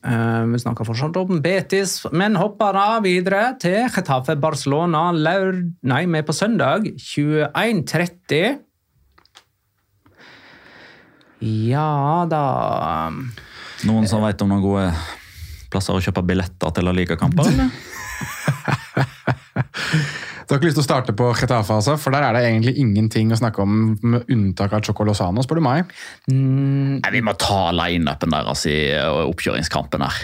[0.00, 5.60] Eh, vi snakker fortsatt om Betis, men hopper da videre til Getafe Barcelona laur...
[5.86, 8.60] Nei, vi er på søndag 21.30.
[11.40, 12.44] Ja da
[13.88, 14.88] Noen som vet om noen gode
[15.72, 17.48] plasser å kjøpe billetter til La Liga-kamper?
[17.52, 17.70] eller?
[20.50, 22.72] Du har ikke lyst til å starte på Getafe, altså, for der er det egentlig
[22.82, 25.92] ingenting å snakke om, med unntak av Choco Lozano, spør du meg.
[26.26, 30.16] Nei, Vi må ta lineupen deres i eh, oppkjøringskampen her.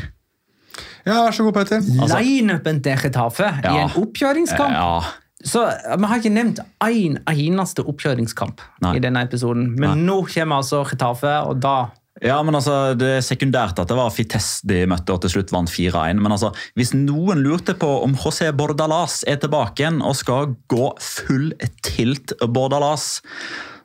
[1.07, 1.79] Ja, vær så god, Petter.
[1.79, 4.75] Altså- Lineupen til Getafe i en oppkjøringskamp.
[4.75, 5.05] Ja,
[5.47, 8.97] Så Vi har ikke nevnt én eneste oppkjøringskamp Nei.
[8.97, 9.77] i denne episoden.
[9.79, 11.77] Men nå kommer altså Getafe, og da
[12.25, 15.53] Ja, men altså, Det er sekundært at det var Fites de møtte og til slutt
[15.53, 16.21] vant 4-1.
[16.23, 20.89] Men altså, hvis noen lurte på om José Bordalas er tilbake igjen og skal gå
[21.03, 21.51] full
[21.85, 23.21] tilt Bordalas,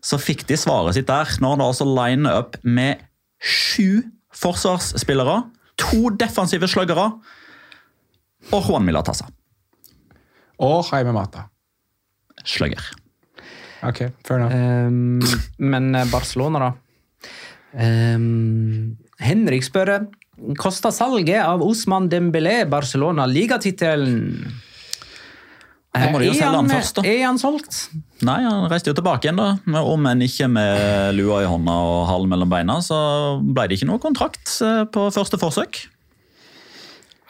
[0.01, 1.27] så fikk de svaret sitt der.
[1.43, 3.03] Når han altså liner opp med
[3.41, 4.01] sju
[4.37, 5.41] forsvarsspillere,
[5.81, 7.09] to defensive sluggere
[8.51, 9.27] og Juan Milatasa.
[10.61, 11.49] Og Jaime Mata.
[12.45, 12.81] Slugger.
[13.83, 14.55] Ok, fair enough.
[14.55, 15.21] Um,
[15.57, 16.71] Men Barcelona, da?
[17.77, 20.07] Ehm, Henrik spør
[20.57, 24.47] Kosta salget av Osman Dembélé Barcelona ligatittelen?
[25.91, 27.03] Da må de jo Er selge han først, da.
[27.03, 27.77] Er han solgt?
[28.23, 29.49] Nei, han reiste jo tilbake igjen, da.
[29.65, 32.97] Men Om enn ikke med lua i hånda og halen mellom beina, så
[33.43, 35.81] ble det ikke noe kontrakt eh, på første forsøk.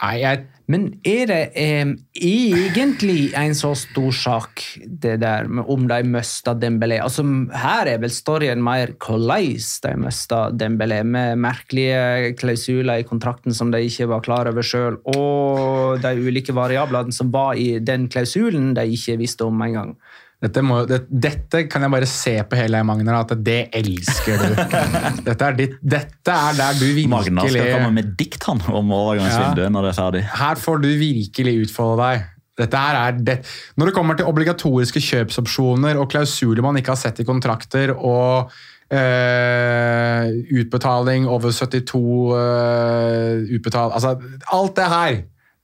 [0.01, 5.87] Nei, jeg, Men er det eh, egentlig en så stor sak, det der med om
[5.89, 7.01] de mista Dembélé?
[7.03, 13.55] Altså, her er vel storyen mer hvordan de mista Dembélé, med merkelige klausuler i kontrakten
[13.57, 18.07] som de ikke var klar over sjøl, og de ulike variablene som var i den
[18.11, 19.95] klausulen de ikke visste om engang.
[20.41, 24.55] Dette, må, det, dette kan jeg bare se på hele Magnar, at det elsker du.
[25.27, 28.89] Dette er, ditt, dette er der du virkelig Magna skal komme med dikt han om
[28.97, 30.23] overgangsvinduet når det er ferdig.
[30.39, 32.27] Her får du virkelig utfolde deg.
[32.61, 33.37] Er det.
[33.77, 38.51] Når det kommer til obligatoriske kjøpsopsjoner og klausuler man ikke har sett i kontrakter, og
[38.91, 40.25] øh,
[40.59, 42.01] utbetaling over 72
[42.37, 43.93] øh, utbetal...
[43.93, 44.17] Altså,
[44.53, 45.21] alt det her.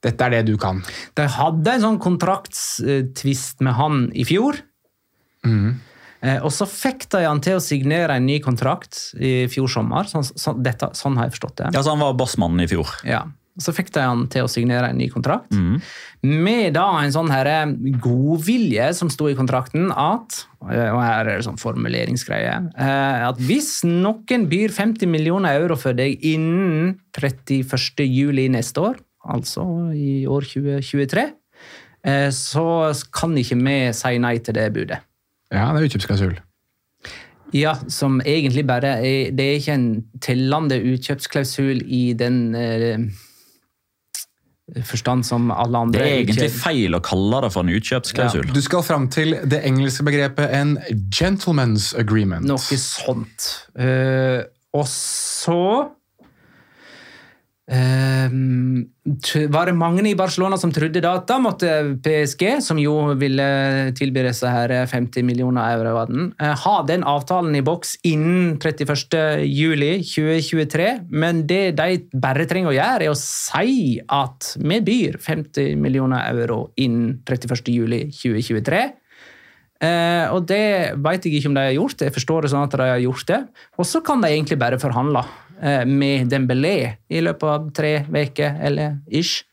[0.08, 0.80] Dette er det du kan.
[1.20, 4.64] De hadde en sånn kontraktstvist med han i fjor.
[5.48, 5.78] Mm.
[6.44, 10.08] og så fikk de han til å signere en ny kontrakt i fjor sommer.
[10.10, 11.70] Sånn, sånn, dette, sånn har jeg forstått det.
[11.78, 12.90] Ja, så Han var bossmannen i fjor.
[13.08, 13.22] Ja.
[13.58, 15.50] Så fikk de han til å signere en ny kontrakt.
[16.22, 17.48] Med da en sånn her
[18.04, 22.54] godvilje som sto i kontrakten at eh, Og her er det sånn formuleringsgreie.
[22.78, 28.06] eh, At hvis noen byr 50 millioner euro for deg innen 31.
[28.06, 29.64] juli neste år, altså
[29.96, 31.24] i år 2023,
[32.06, 32.68] eh, så
[33.14, 35.00] kan ikke vi si nei til det budet.
[35.52, 36.38] Ja, det er utkjøpsklausul.
[37.56, 42.98] Ja, som egentlig bare er Det er ikke en tellende utkjøpsklausul i den eh,
[44.84, 46.00] forstand som alle andre.
[46.00, 48.52] Det er egentlig utkjøp- feil å kalle det for en utkjøpsklausul.
[48.54, 50.78] Du skal fram til det engelske begrepet en
[51.14, 52.46] gentleman's agreement.
[52.46, 53.48] Noe sånt.
[53.80, 54.44] Eh,
[54.76, 55.62] og så
[57.68, 61.68] var det mange i Barcelona som trodde da at da måtte
[62.04, 66.06] PSG, som jo ville tilby disse her 50 millioner euro,
[66.40, 69.44] eh, ha den avtalen i boks innen 31.
[69.44, 71.10] juli 2023.
[71.10, 76.24] Men det de bare trenger å gjøre, er å si at vi byr 50 millioner
[76.32, 77.76] euro innen 31.
[77.76, 78.94] juli 2023.
[79.78, 82.02] Eh, og det vet jeg ikke om de har gjort.
[82.02, 83.42] Jeg forstår det sånn at de har gjort det.
[83.78, 85.36] Og så kan de egentlig bare forhandle eh,
[85.90, 86.78] med Dembélé
[87.10, 89.46] i løpet av tre uker, eller ish.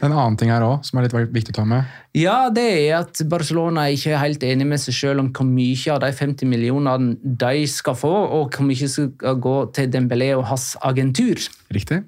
[0.00, 1.88] En annen ting her også, som er litt viktig å ta med.
[2.16, 5.92] Ja, det er at Barcelona er ikke helt enig med seg selv om hvor mye
[5.92, 10.46] av de 50 millionene de skal få, og hvor mye skal gå til Dembélé og
[10.48, 11.42] hans agentur.
[11.76, 12.00] Riktig?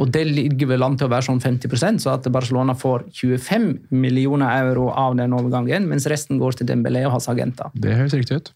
[0.00, 3.68] Og det ligger vel an til å være sånn 50% så at Barcelona får 25
[3.92, 7.70] millioner euro av den overgangen, mens resten går til Dembélé og hans agenter.
[7.76, 8.50] Det høres riktig ut.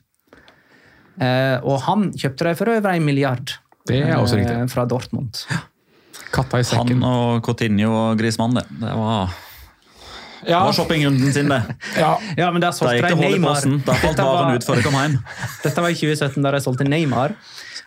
[1.23, 3.53] Eh, og han kjøpte dem for over en milliard
[3.89, 4.55] Det er også riktig.
[4.57, 5.43] eh, fra Dortmund.
[6.35, 8.65] Katta i Han og Coutinho og Grismann, det.
[8.81, 9.27] Det var,
[10.45, 11.63] det Ja, var shoppingrunden sin, det.
[12.01, 12.15] ja.
[12.37, 13.61] Ja, men der solgte de Neymar.
[13.87, 15.19] Da falt Dette var- varen ut før de kom hjem.
[15.65, 17.37] Dette var i 2017, da de solgte Neymar.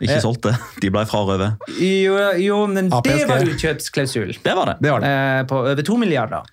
[0.03, 0.53] Ikke solgte.
[0.81, 1.67] De ble frarøvet.
[1.81, 4.35] Jo, jo men det var utkjøpsklausul.
[4.43, 4.77] Det var det.
[4.83, 5.11] Det var det.
[5.11, 6.45] Eh, på over to milliarder.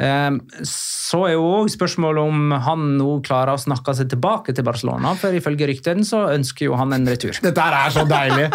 [0.00, 0.30] Eh,
[0.68, 5.12] så er jo òg spørsmålet om han nå klarer å snakke seg tilbake til Barcelona.
[5.20, 7.36] For ifølge ryktene så ønsker jo han en retur.
[7.44, 8.48] Dette her er så deilig.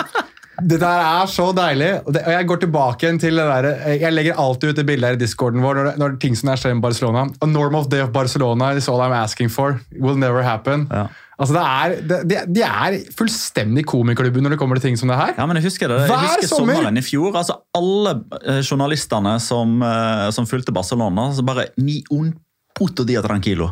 [0.56, 1.90] Dette er så deilig.
[2.08, 3.68] Og, jeg går tilbake igjen til det der,
[4.00, 6.62] Jeg legger alltid ut det bildet her i discorden vår når, når ting som er
[6.62, 7.28] skjer med Barcelona.
[7.44, 9.82] A normal day of Barcelona is all I'm asking for.
[10.00, 10.88] Will never happen.
[10.92, 11.08] Ja.
[11.36, 15.18] Altså det er, de, de er fullstendig komiklubben når det kommer til ting som det
[15.20, 15.34] her.
[15.36, 15.98] Ja, men Jeg husker det.
[16.06, 16.78] Jeg Hver husker sommer!
[16.80, 17.36] sommeren i fjor.
[17.36, 22.32] altså Alle eh, journalistene som, eh, som fulgte Barcelona, altså bare ni un
[22.76, 23.70] puto dia tranquilo.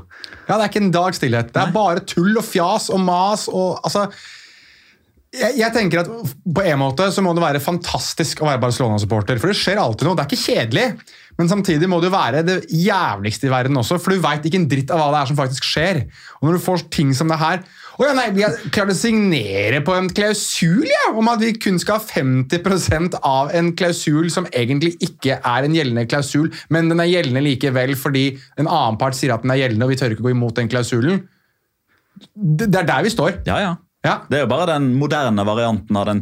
[0.48, 1.52] Ja, Det er ikke en dag stillhet.
[1.56, 3.48] Det er bare tull og fjas og mas.
[3.52, 4.10] og altså...
[5.34, 6.10] Jeg, jeg tenker at
[6.46, 9.40] På en måte så må det være fantastisk å være Barcelona-supporter.
[9.42, 10.16] For det skjer alltid noe.
[10.20, 10.84] Det er ikke kjedelig,
[11.40, 13.98] men samtidig må det jo være det jævligste i verden også.
[14.02, 16.04] For du veit ikke en dritt av hva det er som faktisk skjer.
[16.40, 17.64] Og når du får ting som det her
[17.94, 21.52] Å ja, nei, Vi har klart å signere på en klausul ja, om at vi
[21.62, 26.90] kun skal ha 50% av en klausul som egentlig ikke er en gjeldende klausul, men
[26.90, 28.26] den er gjeldende likevel fordi
[28.58, 30.72] en annen part sier at den er gjeldende, og vi tør ikke gå imot den
[30.74, 31.22] klausulen.
[32.34, 33.44] Det, det er der vi står.
[33.46, 33.74] Ja, ja.
[34.04, 34.18] Ja.
[34.28, 36.20] Det er jo bare den moderne varianten av den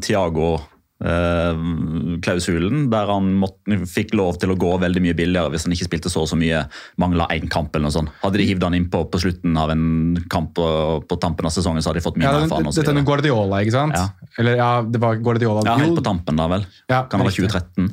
[1.01, 5.87] Tiago-klausulen, der han måtte, fikk lov til å gå veldig mye billigere hvis han ikke
[5.89, 6.63] spilte så og så mye,
[7.01, 8.11] mangla én kamp eller noe sånt.
[8.21, 9.85] Hadde de hivd han innpå på slutten av en
[10.31, 10.67] kamp på,
[11.07, 12.71] på tampen av sesongen, så hadde de fått mye Ja, mer for han.
[12.75, 13.03] dette er.
[13.11, 13.97] Guardiola, ikke sant?
[13.97, 14.29] Ja.
[14.41, 15.65] Eller ja, det var Guardiola.
[15.67, 16.67] Ja, helt på tampen da, vel.
[16.91, 17.91] Ja, kan det være 2013?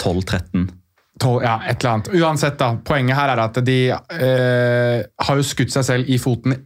[0.00, 0.68] 12-13?
[1.44, 2.08] ja, et eller annet.
[2.18, 2.72] Uansett, da.
[2.84, 6.56] Poenget her er at de eh, har jo skutt seg selv i foten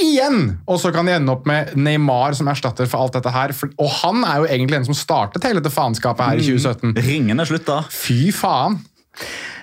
[0.00, 0.56] igjen!
[0.68, 3.54] Og så kan de ende opp med Neymar som erstatter for alt dette her.
[3.76, 6.96] Og han er jo egentlig den som startet hele dette faenskapet her i 2017.
[7.06, 7.82] Ringene da.
[7.92, 8.80] Fy faen!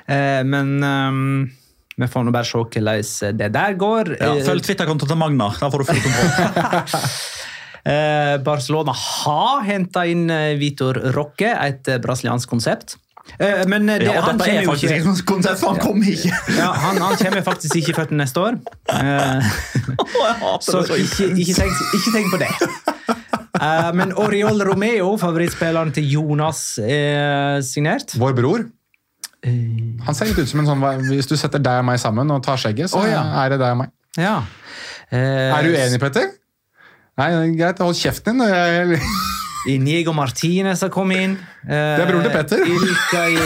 [0.10, 1.28] Eh, men um
[1.94, 4.16] vi får nå bare se hvordan det der går.
[4.18, 5.52] Ja, Eh, følg Twitter-kontoen til Magna.
[5.60, 7.00] Da får du full kontroll.
[7.84, 12.94] Eh, Barcelona har henta inn eh, Vitor Roque, et brasiliansk konsept.
[13.40, 15.74] Eh, men eh, det, Ja, han dette er kommer jo faktisk ikke ikke konsept, for
[15.74, 16.34] han kommer ikke.
[16.62, 18.60] ja, han, han kommer faktisk ikke født neste år.
[18.94, 22.50] Eh, så så ikke, ikke, tenk, ikke tenk på det.
[23.62, 28.16] Eh, men Oriol Romeo, favorittspilleren til Jonas, er signert.
[28.20, 28.66] Vår bror.
[29.44, 32.40] Han ser litt ut som en sånn Hvis du setter deg og meg sammen og
[32.46, 33.26] tar skjegget, så ja.
[33.44, 33.92] er det deg og meg.
[34.20, 34.38] ja.
[35.14, 36.32] Eh, Er du enig, Petter?
[37.20, 37.82] Nei, det greit.
[37.84, 38.48] Hold kjeften din.
[38.50, 39.02] Jeg,
[39.70, 41.36] Inigo Martinez har kommet inn.
[41.64, 42.60] Eh, Det er broren til Petter.
[42.68, 43.38] Ilkay,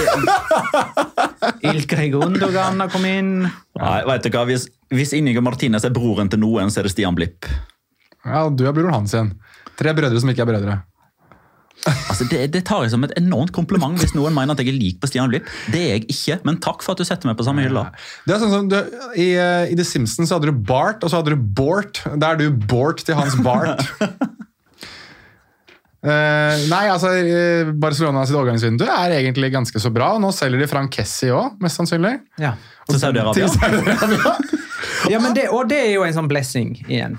[1.72, 3.32] Ilkay Gundogan har kommet inn.
[3.78, 4.46] Nei, vet du hva?
[4.50, 7.46] Hvis, hvis Inigo Martinez er broren til noen, så er det Stian Blipp.
[8.26, 9.34] ja, du er broren hans igjen.
[9.78, 10.78] Tre brødre som ikke er brødre.
[11.88, 14.80] Altså, det, det tar jeg som et enormt kompliment hvis noen mener at jeg er
[14.82, 15.46] lik på Stian Blipp.
[15.72, 17.86] Det er jeg ikke, men takk for at du setter meg på samme hylla.
[18.26, 18.80] Det er sånn som du,
[19.14, 22.02] i, eh, I The Simpsons så hadde du Bart, og så hadde du Bort.
[22.18, 23.86] Da er du Bort til hans Bart.
[26.08, 30.14] Eh, nei, altså eh, Barcelona sitt overgangsvindu er egentlig ganske så bra.
[30.16, 32.14] og Nå selger de Frank Kessi òg, mest sannsynlig.
[32.40, 32.54] Ja.
[32.88, 33.50] Til Saudi-Arabia.
[33.58, 34.38] Saudi-Arabia.
[35.08, 37.14] Ja, men det, og det er jo en sånn blessing igjen.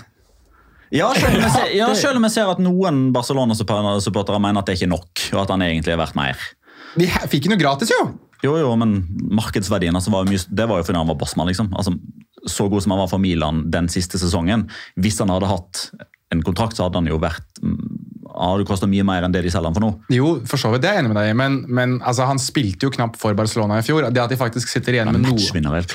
[0.92, 4.68] Ja, selv om jeg ser, ja, selv om jeg ser at noen Barcelona-supportere mener at
[4.68, 6.42] det er ikke nok, og at han egentlig er verdt mer.
[6.98, 8.02] De fikk fikk jo gratis, jo!
[8.44, 9.00] Jo, jo, men
[9.34, 11.48] markedsverdien altså, var jo mye, det var jo fordi han var bossmann.
[11.50, 11.72] liksom.
[11.74, 11.94] Altså,
[12.46, 14.68] så god som han var for Milan den siste sesongen.
[15.00, 15.88] Hvis han hadde hatt
[16.34, 17.62] en kontrakt, så hadde han jo vært
[18.38, 19.90] mm, du koster mye mer enn det de selger han for nå.
[20.14, 22.38] Jo, for så vidt, det er jeg enig med deg i, men, men altså, han
[22.42, 24.06] spilte jo knapt for Barcelona i fjor.
[24.14, 25.94] Det at de faktisk sitter igjen med noe Matchvinner er et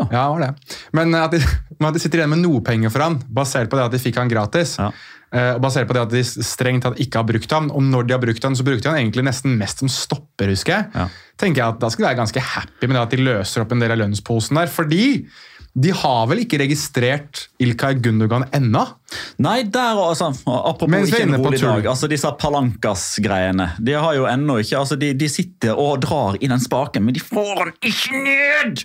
[0.00, 0.06] jo.
[0.12, 0.78] Ja, var det.
[0.96, 3.84] Men at de, at de sitter igjen med noe penger for han, basert på det
[3.90, 4.76] at de fikk han gratis.
[4.80, 4.90] Ja.
[5.32, 7.70] eh, Og basert på det at de strengt tatt ikke har brukt han.
[7.74, 10.52] Og når de har brukt han, så brukte de han egentlig nesten mest som stopper,
[10.54, 10.90] husker jeg.
[10.96, 11.08] Ja.
[11.42, 13.72] tenker jeg at Da skal de være ganske happy med det at de løser opp
[13.74, 14.70] en del av lønnsposen der.
[14.70, 15.04] Fordi
[15.72, 18.82] De har vel ikke registrert Ilkay Gundogan ennå?
[19.40, 21.86] Nei, der altså, Apropos Mens ikke en rolig dag.
[21.94, 23.70] altså Disse Palankas-greiene.
[23.80, 27.16] De har jo ennå ikke altså de, de sitter og drar i den spaken, men
[27.16, 28.84] de får den ikke ned!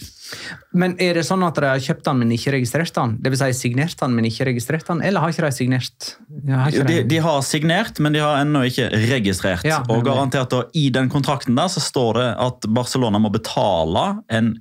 [0.76, 3.16] Men er det sånn at de har kjøpt den, men ikke registrert den?
[3.24, 5.02] Det vil si signert den, men ikke registrert den?
[5.06, 6.10] Eller har ikke de signert?
[6.50, 9.68] Har ikke De, de har signert, men de har ennå ikke registrert.
[9.68, 14.10] Ja, og garantert da, I den kontrakten der så står det at Barcelona må betale
[14.32, 14.56] en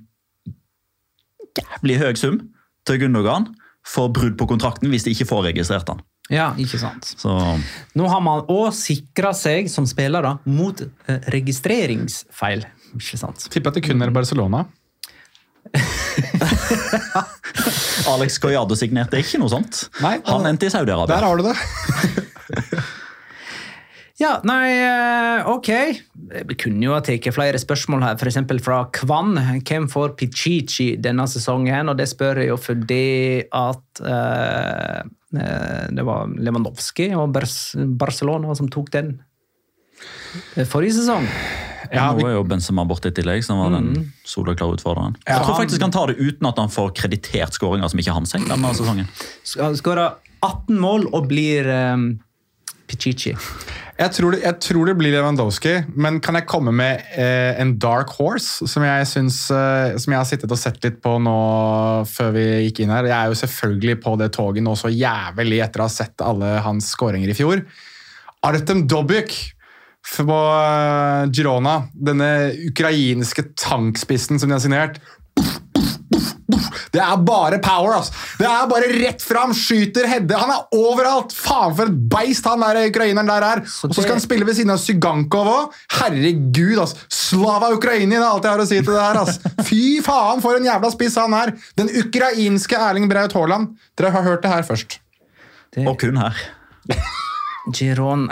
[1.57, 2.37] jævlig høy sum
[2.87, 3.49] til Gundogan
[3.87, 6.01] for brudd på kontrakten hvis de ikke får registrert den.
[6.33, 7.07] Ja, ikke sant.
[7.15, 7.31] Så
[7.95, 12.65] Nå har man òg sikra seg som spiller da, mot eh, registreringsfeil.
[12.97, 13.47] Ikke sant?
[13.51, 14.65] Tipper at det kun er Barcelona.
[18.13, 19.87] Alex Coyado signerte ikke noe sånt.
[20.03, 21.15] Nei, Han endte i Saudi-Arabia.
[21.15, 22.85] Der har du det.
[24.17, 25.69] Ja, nei, eh, ok.
[26.49, 28.39] Vi kunne jo ha tatt flere spørsmål her, f.eks.
[28.65, 29.37] fra Kvann.
[29.61, 31.91] Hvem får Pichichi denne sesongen?
[31.91, 35.05] Og det spør jeg jo fordi at eh,
[35.37, 37.37] eh, det var Lewandowski og
[38.01, 39.15] Barcelona som tok den
[40.65, 41.29] forrige sesong.
[41.93, 45.15] Ja, Nå er jo Benzema borte i tillegg, som var den soleklare utfordreren.
[45.27, 48.11] Ja, jeg tror faktisk han tar det uten at han får kreditert skåringer som ikke
[48.11, 49.09] er hans seg denne sesongen.
[49.45, 52.07] Skåra 18 mål og blir eh,
[52.87, 53.33] Pichichi.
[53.97, 57.75] jeg, tror det, jeg tror det blir Lewandowski, men kan jeg komme med eh, en
[57.81, 61.35] dark horse som jeg, synes, eh, som jeg har sittet og sett litt på nå
[62.09, 63.09] før vi gikk inn her?
[63.09, 66.57] Jeg er jo selvfølgelig på det toget nå så jævlig etter å ha sett alle
[66.65, 67.63] hans skåringer i fjor.
[68.47, 69.35] Artem Dobyk
[70.07, 72.31] på eh, Girona, denne
[72.69, 75.01] ukrainske tankspissen som de har signert.
[76.97, 78.13] Det er bare power, altså.
[78.39, 80.37] Det er bare rett fram, skyter, Hedde.
[80.41, 81.35] Han er overalt!
[81.37, 83.61] Faen, for et beist han der ukraineren der er.
[83.61, 85.75] Og så skal han spille ved siden av Sygankov òg.
[85.99, 87.05] Herregud, altså.
[87.13, 89.21] Slava Ukraini, det er alt jeg har å si til det her.
[89.21, 89.53] Altså.
[89.67, 91.53] Fy faen, for en jævla spiss han er!
[91.77, 93.75] Den ukrainske Erling Braut Haaland.
[93.97, 94.97] Dere har hørt det her først.
[95.85, 96.47] Og kun her.
[97.75, 98.29] Giron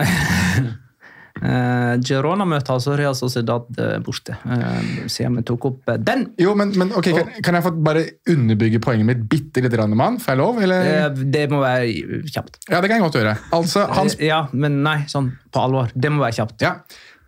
[1.36, 4.78] Eh, Girona møter altså Real Sociedad eh, borte, uh,
[5.12, 6.30] siden vi tok opp eh, den.
[6.40, 10.16] Jo, men, men ok, kan, kan jeg få bare underbygge poenget mitt bitte litt, mann?
[10.24, 10.62] Får jeg lov?
[10.64, 10.88] Eller?
[10.94, 12.62] Eh, det må være kjapt.
[12.70, 13.36] Ja, det kan jeg godt gjøre.
[13.58, 14.16] Altså, hans...
[14.16, 15.92] Eh, Ja, men nei, sånn på alvor.
[15.94, 16.64] Det må være kjapt.
[16.64, 16.78] Ja.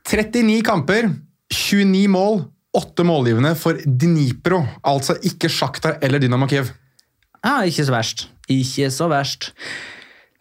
[0.08, 1.10] 39 kamper,
[1.52, 2.46] 29 mål,
[2.78, 4.62] 8 målgivende for Dnipro.
[4.88, 6.72] Altså ikke Sjaktar eller Dynamo Kiev.
[7.44, 8.28] Ja, ikke så verst.
[8.48, 9.52] Ikke så verst.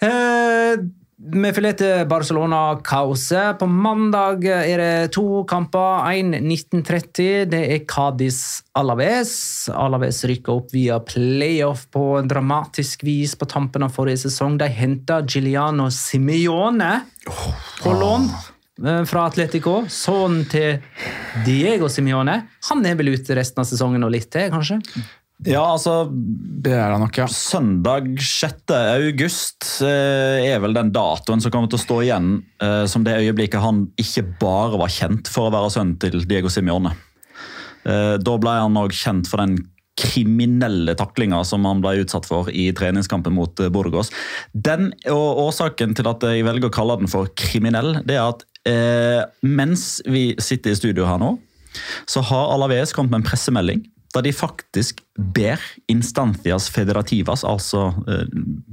[0.05, 0.79] Eh,
[1.19, 3.59] vi forlater Barcelona-kaoset.
[3.59, 6.05] På mandag er det to kamper.
[6.13, 7.47] Én 1930.
[7.49, 9.33] Det er Cádiz Alaves.
[9.73, 14.59] Alaves rykker opp via playoff på dramatisk vis på tampen av forrige sesong.
[14.61, 16.93] De henta Giuliano Simione
[17.81, 18.29] på lån
[18.85, 19.87] eh, fra Atletico.
[19.89, 20.83] Sønnen til
[21.49, 22.43] Diego Simione.
[22.69, 24.83] Han er vel ute resten av sesongen og litt til, kanskje?
[25.45, 27.27] Ja, altså Det er det nok, ja.
[27.29, 28.73] Søndag 6.
[28.73, 32.31] august eh, er vel den datoen som kommer til å stå igjen
[32.65, 36.49] eh, som det øyeblikket han ikke bare var kjent for å være sønnen til Diego
[36.53, 36.95] Simione.
[37.85, 39.59] Eh, da ble han òg kjent for den
[39.97, 44.11] kriminelle taklinga som han ble utsatt for i treningskampen mot Burgos.
[44.53, 48.45] Den og Årsaken til at jeg velger å kalle den for kriminell, det er at
[49.47, 51.31] mens vi sitter i studio her nå,
[52.11, 53.85] så har Alaves kommet med en pressemelding
[54.17, 58.25] da de faktisk ber instantias federativas, altså eh,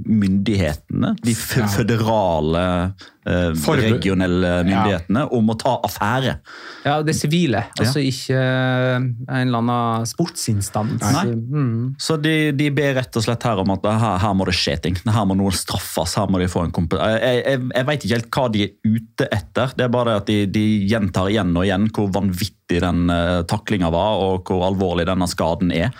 [0.06, 1.68] myndighetene, de f Ja.
[1.72, 2.94] føderale,
[3.26, 6.36] eh, regionelle myndighetene, om å ta affære.
[6.84, 7.66] Ja, det sivile.
[7.80, 11.02] Altså ikke en eller annen sportsinstans.
[11.02, 11.26] Nei.
[11.32, 11.96] Mm.
[11.98, 14.76] Så de, de ber rett og slett her om at her, her må det skje
[14.84, 15.00] ting.
[15.08, 16.18] Her må noen straffes.
[16.20, 18.76] her må de få en komp Jeg, jeg, jeg vet ikke helt hva de er
[18.84, 19.74] ute etter.
[19.78, 23.44] Det er bare det at de, de gjentar igjen og igjen hvor vanvittig den uh,
[23.48, 25.94] taklinga var, og hvor alvorlig denne skaden er.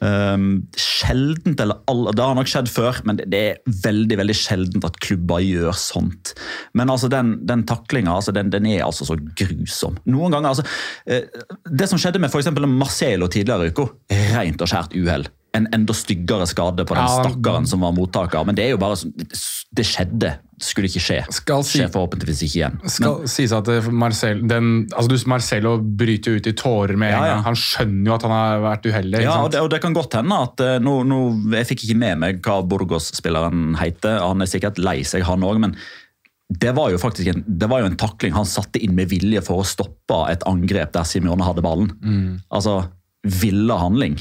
[0.00, 4.36] Um, sjeldent, eller alle, Det har nok skjedd før, men det, det er veldig veldig
[4.36, 6.32] sjeldent at klubber gjør sånt.
[6.72, 9.98] Men altså den, den taklinga altså den, den er altså så grusom.
[10.08, 10.64] Noen ganger, altså,
[11.04, 11.28] eh,
[11.68, 13.90] Det som skjedde med for Marcelo tidligere i uka,
[14.38, 15.28] rent og skjært uhell.
[15.60, 17.22] En enda styggere skade på den Ja.
[17.22, 18.44] stakkaren som var mottaker.
[18.48, 19.12] Men det er jo bare sånn,
[19.76, 20.38] det skjedde.
[20.60, 21.18] Skulle ikke skje.
[21.32, 22.74] Skal si- Skjer forhåpentligvis ikke igjen.
[22.90, 27.18] skal sies at Marcel, den, altså du, Marcelo bryter jo ut i tårer med en
[27.18, 27.34] Ja, ja.
[27.36, 27.44] gang.
[27.44, 29.22] Han skjønner jo at han har vært uheldig.
[29.22, 31.20] Ja, og det, og det kan godt hende at eh, nå, nå,
[31.56, 34.18] Jeg fikk ikke med meg hva Burgos-spilleren heter.
[34.20, 35.76] Han er sikkert lei seg, han òg, men
[36.52, 39.40] det var jo faktisk en, det var jo en takling han satte inn med vilje
[39.46, 42.40] for å stoppe et angrep der Simione hadde ballen.
[42.52, 42.88] Altså
[43.24, 44.18] ville handling.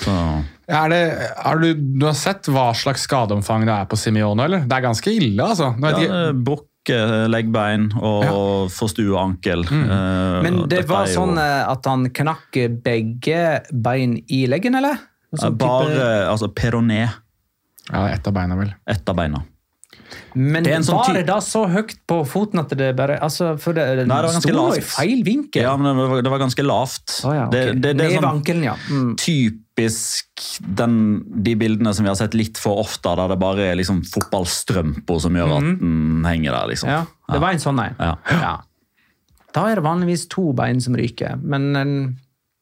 [0.00, 1.00] Så, Er det,
[1.44, 4.60] er du, du har sett hva slags skadeomfang det er på Simione, eller?
[4.70, 5.72] Det er ganske ille, altså.
[5.82, 9.66] Ja, vet Brukke leggbein og forstue ankel.
[9.66, 14.96] Eh, Men det var jo- sånn eh, at han knakk begge bein i leggen, eller?
[15.36, 17.02] Sånn Bare type- altså, peroné.
[17.90, 18.72] Ja, ett av beina, vel.
[18.86, 19.42] Ett av beina.
[20.34, 23.76] Men det sånn var det da så høyt på foten at det bare altså, For
[23.76, 24.88] det, det, Nei, det var ganske sto jo i lavt.
[24.92, 25.62] feil vinkel.
[25.64, 27.16] Ja, men det var, det var ganske lavt.
[27.24, 27.72] Oh, ja, okay.
[27.74, 28.76] det, det, det er sånn ja.
[28.90, 29.12] Mm.
[29.20, 30.46] typisk
[30.80, 30.96] den,
[31.46, 35.22] de bildene som vi har sett litt for ofte, der det bare er liksom fotballstrømper
[35.26, 36.72] som gjør at den henger der.
[36.74, 36.90] liksom.
[36.90, 36.98] Mhm.
[36.98, 37.96] Ja, det var en sånn en.
[38.00, 38.16] Ja.
[38.42, 38.56] Ja.
[39.54, 41.94] Da er det vanligvis to bein som ryker, men en,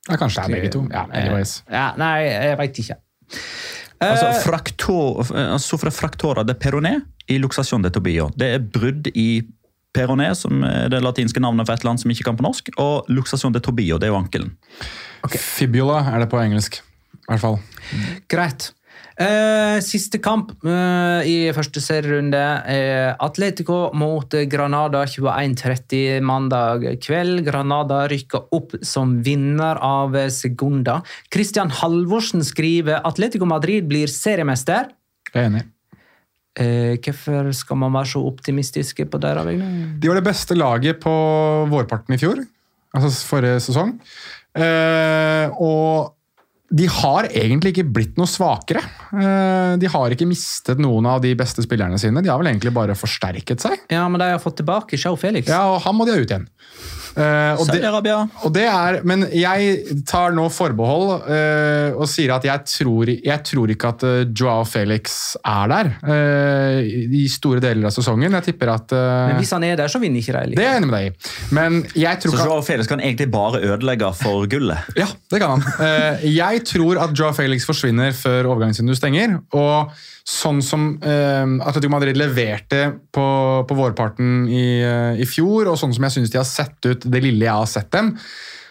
[0.09, 0.87] Ja, kanskje det er begge to.
[0.93, 1.59] Ja, anyways.
[1.69, 2.97] ja, Nei, jeg veit ikke.
[3.99, 8.31] Altså, Eh, fraktor, altså fra fraktora de peroné i luxation de tobillo.
[8.37, 9.43] Det er brudd i
[9.95, 13.09] peroné, som er det latinske navnet for et land som ikke kan på norsk, og
[13.11, 14.53] luxation de tobillo, det er jo ankelen.
[15.35, 16.79] Fibula er det på engelsk.
[17.29, 17.59] I hvert fall.
[18.31, 18.71] Greit.
[19.19, 22.43] Eh, siste kamp eh, i første serierunde.
[22.71, 27.43] er Atletico mot Granada 21.30 mandag kveld.
[27.49, 31.01] Granada rykker opp som vinner av Segunda.
[31.35, 34.93] Christian Halvorsen skriver Atletico Madrid blir seriemester.
[35.33, 35.65] Jeg er enig.
[36.59, 39.99] Eh, hvorfor skal man være så optimistiske på deres vegne?
[39.99, 41.13] De var det beste laget på
[41.71, 42.41] vårparten i fjor,
[42.95, 43.99] altså forrige sesong.
[44.59, 46.15] Eh, og
[46.69, 48.83] de har egentlig ikke blitt noe svakere.
[49.17, 52.21] Eh, de har ikke mistet noen av de beste spillerne sine.
[52.25, 53.87] De har vel egentlig bare forsterket seg.
[53.93, 55.49] Ja, men de har fått tilbake Show Felix.
[55.49, 56.45] Ja, og han må de ha ut igjen.
[57.19, 58.15] Eh, og det,
[58.47, 63.45] og det er, men jeg tar nå forbehold uh, og sier at jeg tror, jeg
[63.47, 66.79] tror ikke at uh, Joao Felix er der uh,
[67.19, 68.37] i store deler av sesongen.
[68.39, 70.59] Jeg tipper at Men hvis han er der, så vinner ikke de.
[70.59, 71.33] Det er jeg enig med deg i.
[71.59, 74.79] Men jeg tror Så Joao Felix kan egentlig bare ødelegge for gullet.
[74.99, 75.65] Ja, det kan han.
[75.85, 79.39] Eh, jeg tror at Joao Felix forsvinner før overgangsvinduet stenger.
[79.55, 79.93] Og
[80.29, 83.25] sånn som eh, Atletico Madrid leverte på,
[83.65, 87.07] på vårparten i, eh, i fjor, og sånn som jeg syns de har sett ut
[87.09, 88.13] det lille jeg har sett dem,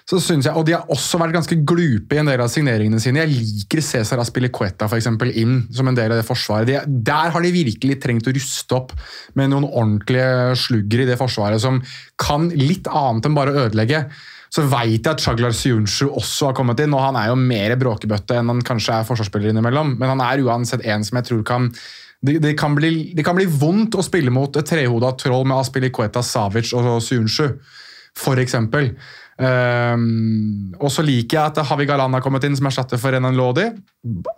[0.08, 3.02] så synes jeg, og De har også vært ganske glupe i en del av signeringene
[3.04, 3.26] sine.
[3.26, 6.70] Jeg liker Cæsar Aspilicueta for eksempel, inn som en del av det forsvaret.
[6.70, 6.78] De,
[7.10, 8.94] der har de virkelig trengt å ruste opp
[9.36, 11.82] med noen ordentlige slugger i det forsvaret som
[12.22, 14.06] kan litt annet enn bare å ødelegge.
[14.54, 17.76] Så veit jeg at Chaglar Syunshu også har kommet inn, og han er jo mer
[17.80, 21.44] bråkebøtte enn han kanskje er forsvarsspiller innimellom, men han er uansett en som jeg tror
[21.48, 21.72] kan
[22.26, 25.60] det, det, kan bli, det kan bli vondt å spille mot et trehoda troll med
[25.60, 27.52] Aspilicueta, Savic og Syunshu,
[28.42, 28.96] eksempel.
[29.38, 33.38] Um, og så liker jeg at Havi Galan har kommet inn som erstatter for Renan
[33.38, 33.68] Lodi.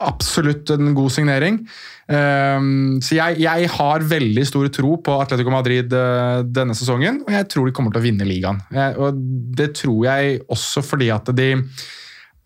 [0.04, 1.62] Absolutt en god signering.
[2.10, 7.32] Um, så jeg, jeg har veldig stor tro på Atletico Madrid uh, denne sesongen, og
[7.38, 8.60] jeg tror de kommer til å vinne ligaen.
[8.76, 9.24] Jeg, og
[9.56, 11.54] det tror jeg også fordi at de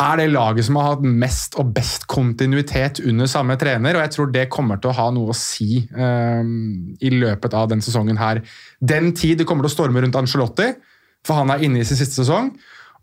[0.03, 4.13] er det laget som har hatt mest og best kontinuitet under samme trener, og jeg
[4.15, 8.19] tror det kommer til å ha noe å si um, i løpet av den sesongen
[8.19, 8.41] her.
[8.81, 10.73] Den tid det kommer til å storme rundt Ancelotti,
[11.25, 12.51] for han er inne i sin siste sesong.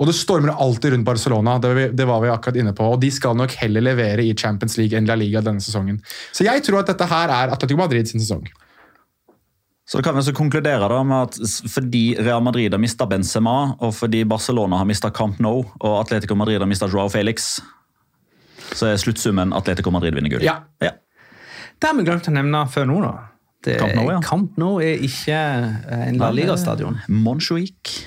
[0.01, 2.87] Og det stormer alltid rundt Barcelona, det, var vi- det var vi akkurat inne på.
[2.95, 5.99] Og de skal nok heller levere i Champions League enn La Liga denne sesongen.
[6.33, 8.47] Så jeg tror at dette her er Atletico Madrid sin sesong.
[9.91, 11.35] Så da kan vi så konkludere da med at
[11.69, 16.37] fordi Real Madrid har mista Benzema, og fordi Barcelona har mista Camp Nou, og Atletico
[16.39, 17.57] Madrid har mista Joao Felix,
[18.73, 20.45] så er sluttsummen Atletico Madrid vinner gull.
[20.47, 20.61] Ja.
[20.81, 20.93] Ja.
[21.81, 23.13] Det har vi glemt å nevne før nå, da.
[23.65, 24.21] Det, Camp Nou, ja.
[24.25, 26.97] Camp Nou er ikke eh, en La Liga-stadion.
[27.13, 27.99] Montjuic.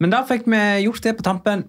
[0.00, 1.66] Men da fikk vi gjort det på tampen.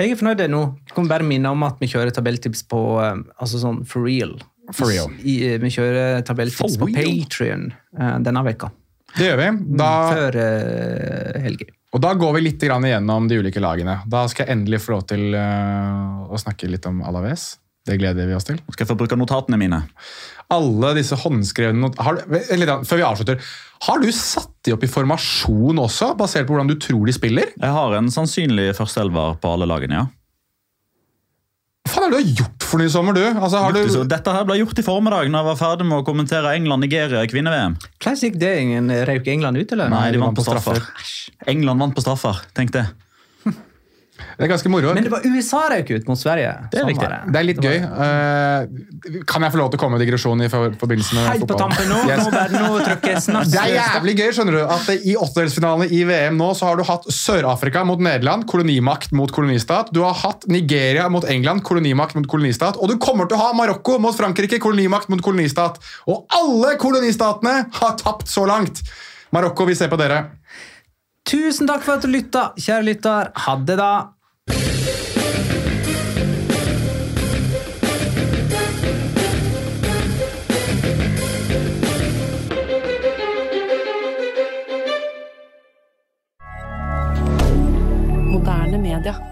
[0.00, 0.62] Jeg er fornøyd nå.
[0.88, 4.34] Jeg kan bare minne om at vi kjører tabelltips på eh, altså sånn for real.
[4.74, 5.14] For real.
[5.22, 6.90] I, eh, vi kjører tabelltips For på?
[6.96, 7.70] Patrion
[8.26, 8.72] denne veka.
[9.12, 9.48] Det gjør vi.
[9.76, 11.66] Da, Før uh, helga.
[11.92, 13.98] og da går vi litt grann igjennom de ulike lagene.
[14.08, 17.50] Da skal jeg endelig få lov til å snakke litt om Alaves.
[17.84, 18.60] Det gleder vi oss til.
[18.70, 19.82] Skal jeg få bruke notatene mine?
[20.52, 23.40] Alle disse håndskrevne har, du- Før vi avslutter,
[23.88, 27.48] har du satt de opp i formasjon også, basert på hvordan du tror de spiller?
[27.58, 30.06] Jeg har en sannsynlig førsteelver på alle lagene, ja.
[31.82, 33.24] Hva faen er det du har gjort for noe i sommer, du?
[33.26, 36.04] Altså, Så du Dette her ble gjort i formiddag når jeg var ferdig med å
[36.06, 37.74] kommentere England-Nigeria i kvinne-VM.
[38.00, 38.52] Classic det?
[38.62, 39.90] Ingen Røyk England ut, eller?
[39.90, 40.78] Nei, de de vant på straffer.
[41.50, 42.86] England vant på straffer, tenk det.
[44.38, 44.92] Det er ganske moro.
[44.96, 46.52] Men det var USA røyk ut mot Sverige.
[46.72, 47.08] Det er Sånn riktig.
[47.08, 47.78] var Det er litt gøy.
[47.82, 51.46] Uh, kan jeg få lov til å komme med digresjon i for- forbindelse med Helt
[51.50, 51.98] på tampen nå.
[52.08, 52.24] Yes.
[52.26, 53.50] Nå, nå trykker jeg snart.
[53.52, 56.84] Det er jævlig gøy, skjønner du, at i åttedelsfinalene i VM nå så har du
[56.88, 59.92] hatt Sør-Afrika mot Nederland, kolonimakt mot kolonistat.
[59.94, 62.76] Du har hatt Nigeria mot England, kolonimakt mot kolonistat.
[62.82, 65.78] Og du kommer til å ha Marokko mot Frankrike, kolonimakt mot kolonistat.
[66.08, 68.82] Og alle kolonistatene har tapt så langt!
[69.32, 70.26] Marokko, vi ser på dere.
[71.24, 73.30] Tusen takk for at du lytta, kjære lytter.
[73.46, 73.92] Ha det, da.
[88.82, 89.31] Media.